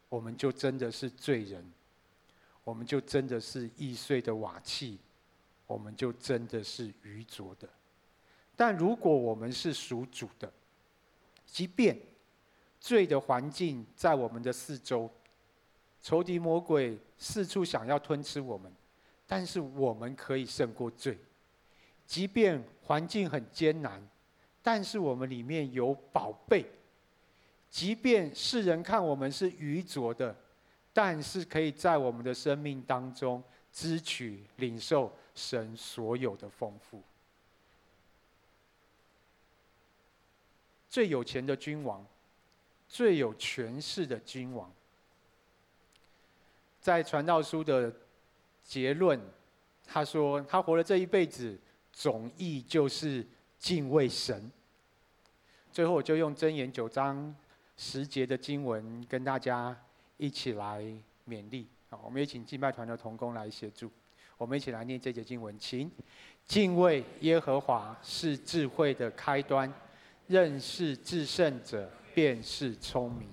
[0.09, 1.69] 我们就真的是罪人，
[2.63, 5.01] 我们就真的是易碎的瓦器，
[5.67, 7.69] 我们就真的是愚拙的。
[8.55, 10.53] 但如果我们是属主的，
[11.45, 11.99] 即便
[12.81, 15.11] 罪的环境在我们的四周，
[16.01, 18.73] 仇敌魔鬼四处想要吞吃我们，
[19.27, 21.19] 但是我们可以胜过罪。
[22.07, 24.01] 即便环境很艰难，
[24.63, 26.65] 但是我们里面有宝贝。
[27.69, 30.35] 即便世人看我们是愚拙的，
[30.93, 37.03] 但是可以在我们的生命当中支取、领受神所有的丰富。
[40.89, 42.07] 最有钱的君王。
[42.89, 44.73] 最有权势的君王，
[46.81, 47.93] 在传道书的
[48.65, 49.21] 结论，
[49.87, 51.57] 他说他活了这一辈子，
[51.93, 53.25] 总意就是
[53.59, 54.51] 敬畏神。
[55.71, 57.35] 最后，我就用箴言九章
[57.77, 59.77] 十节的经文跟大家
[60.17, 60.83] 一起来
[61.29, 61.67] 勉励。
[61.91, 63.91] 好，我们也请敬拜团的同工来协助，
[64.39, 65.91] 我们一起来念这节经文，请
[66.47, 69.71] 敬畏耶和华是智慧的开端，
[70.27, 71.91] 认识至圣者。
[72.21, 73.29] 便是聪明，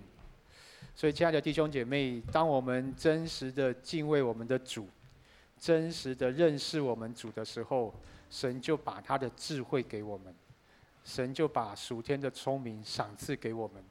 [0.93, 4.87] 所以亲爱的弟兄姐妹，当我们真实的敬畏我们的主，
[5.57, 7.91] 真实的认识我们主的时候，
[8.29, 10.31] 神就把他的智慧给我们，
[11.03, 13.83] 神就把属天的聪明赏赐给我们，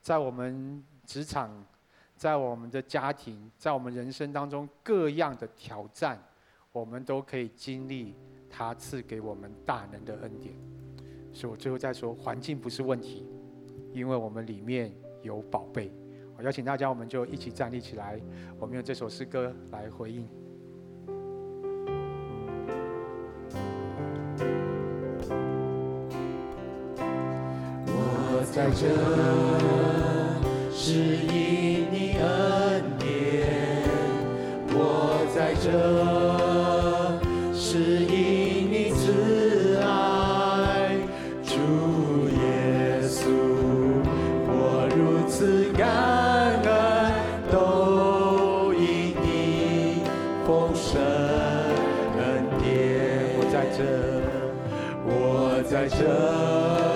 [0.00, 1.50] 在我们职场，
[2.16, 6.16] 在我们的家庭，在我们人生当中各样的挑战，
[6.70, 8.14] 我们都可以经历
[8.48, 10.54] 他赐给我们大能的恩典。
[11.32, 13.26] 所以我最后再说，环境不是问题。
[13.92, 14.90] 因为我们里面
[15.22, 15.92] 有宝贝，
[16.36, 18.18] 我邀请大家，我们就一起站立起来，
[18.58, 20.26] 我们用这首诗歌来回应。
[27.86, 28.88] 我在这，
[30.72, 30.92] 是
[31.26, 33.06] 因你恩典；
[34.74, 35.70] 我在这，
[55.82, 56.91] 在这，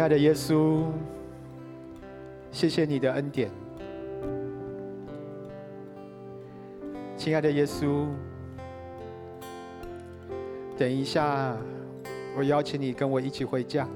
[0.00, 0.86] 亲爱的耶稣，
[2.50, 3.50] 谢谢你的恩典。
[7.18, 8.06] 亲爱的耶稣，
[10.78, 11.54] 等一下，
[12.34, 13.86] 我邀请你跟我一起回家。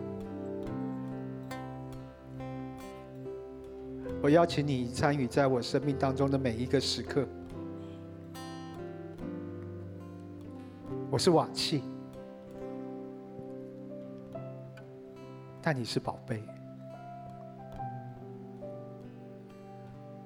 [4.20, 7.26] 我邀请你参与在我生命当中的每一个时刻。
[11.11, 11.82] 我是瓦器，
[15.66, 16.42] 但你是宝贝。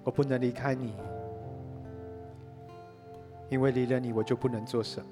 [0.02, 0.94] 我不能离开你，
[3.48, 5.06] 因为离了你，我就不能做什么。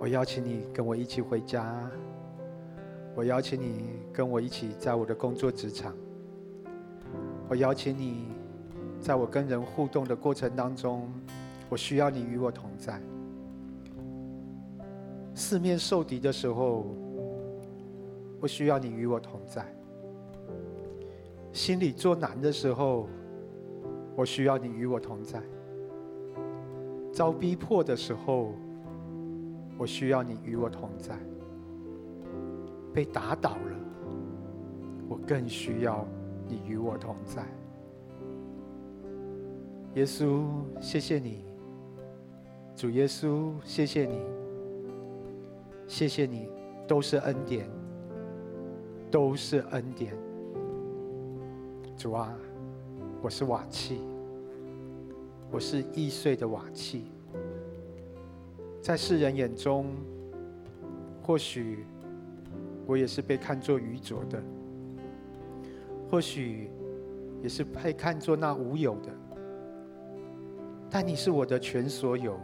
[0.00, 1.78] 我邀请你跟我一起回家。
[3.14, 5.94] 我邀请你跟我一起在我的工作职场。
[7.50, 8.28] 我邀请你，
[8.98, 11.06] 在我跟人互动的过程当中，
[11.68, 12.98] 我需要你与我同在。
[15.34, 16.86] 四面受敌的时候，
[18.44, 19.64] 我需要你与我同在。
[21.50, 23.08] 心里作难的时候，
[24.14, 25.42] 我需要你与我同在。
[27.10, 28.52] 遭逼迫的时候，
[29.78, 31.18] 我需要你与我同在。
[32.92, 33.78] 被打倒了，
[35.08, 36.06] 我更需要。
[36.46, 37.42] 你与我同在，
[39.94, 40.44] 耶稣，
[40.78, 41.46] 谢谢你，
[42.76, 44.20] 主耶稣，谢谢你，
[45.88, 46.50] 谢谢你，
[46.86, 47.66] 都是恩典，
[49.14, 50.12] 都是恩典。
[51.96, 52.34] 主啊，
[53.22, 54.00] 我是瓦器，
[55.52, 57.04] 我是易碎的瓦器，
[58.82, 59.86] 在世人眼中，
[61.22, 61.86] 或许
[62.88, 64.42] 我也是被看作愚拙的。
[66.10, 66.68] 或许
[67.40, 69.12] 也是被看作那无有的，
[70.90, 72.36] 但你是我的全所有，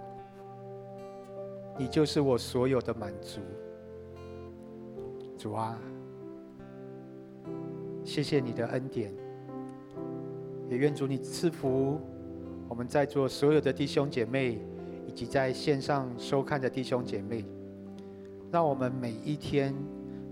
[1.77, 3.41] 你就是我所有的满足。
[5.37, 5.77] 主啊，
[8.05, 9.13] 谢谢你的恩典，
[10.69, 12.01] 也愿主你赐福
[12.69, 14.59] 我们在座所有的弟兄姐妹，
[15.07, 17.45] 以及在线上收看的弟兄姐妹，
[18.51, 19.75] 让我们每一天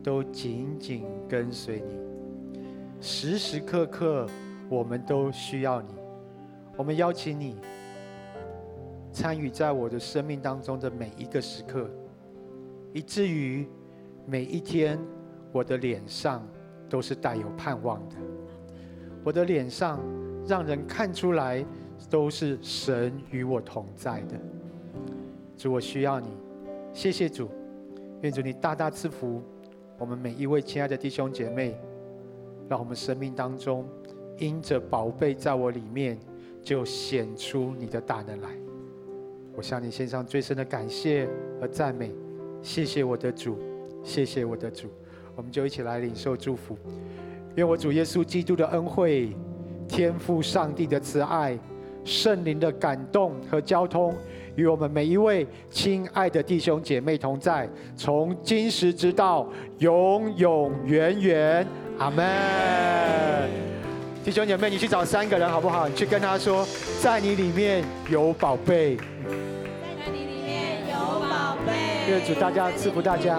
[0.02, 1.98] 都紧紧跟随你。
[3.00, 4.26] 时时刻刻，
[4.68, 5.94] 我们都需要你。
[6.76, 7.56] 我们邀请你
[9.12, 11.88] 参与在我的生命当中的每一个时刻，
[12.92, 13.68] 以至于
[14.26, 14.98] 每一天，
[15.52, 16.46] 我的脸上
[16.88, 18.16] 都是带有盼望的。
[19.24, 20.00] 我的脸上
[20.46, 21.64] 让人看出来
[22.08, 24.36] 都是神与我同在的。
[25.56, 26.28] 主，我需要你。
[26.92, 27.48] 谢谢主，
[28.22, 29.42] 愿主你大大赐福
[29.98, 31.78] 我们每一位亲爱的弟兄姐妹。
[32.68, 33.88] 让我们生命当中，
[34.36, 36.18] 因着宝贝在我里面，
[36.62, 38.50] 就显出你的大能来。
[39.56, 41.26] 我向你献上最深的感谢
[41.58, 42.12] 和赞美，
[42.60, 43.58] 谢谢我的主，
[44.04, 44.88] 谢谢我的主。
[45.38, 46.76] 我们就一起来领受祝福。
[47.54, 49.32] 愿我主耶稣基督的恩惠、
[49.86, 51.56] 天父上帝的慈爱、
[52.04, 54.12] 圣灵的感动和交通，
[54.56, 61.64] 与我们每一位亲爱的弟兄姐妹同在，从今时直到永永远远。
[61.98, 63.48] 阿门，
[64.24, 65.86] 弟兄姐妹，你去找三个人好不好？
[65.86, 66.66] 你去跟他说，
[67.00, 72.10] 在你里面有宝贝，在你里面有宝贝。
[72.10, 73.38] 愿主大家赐福大家。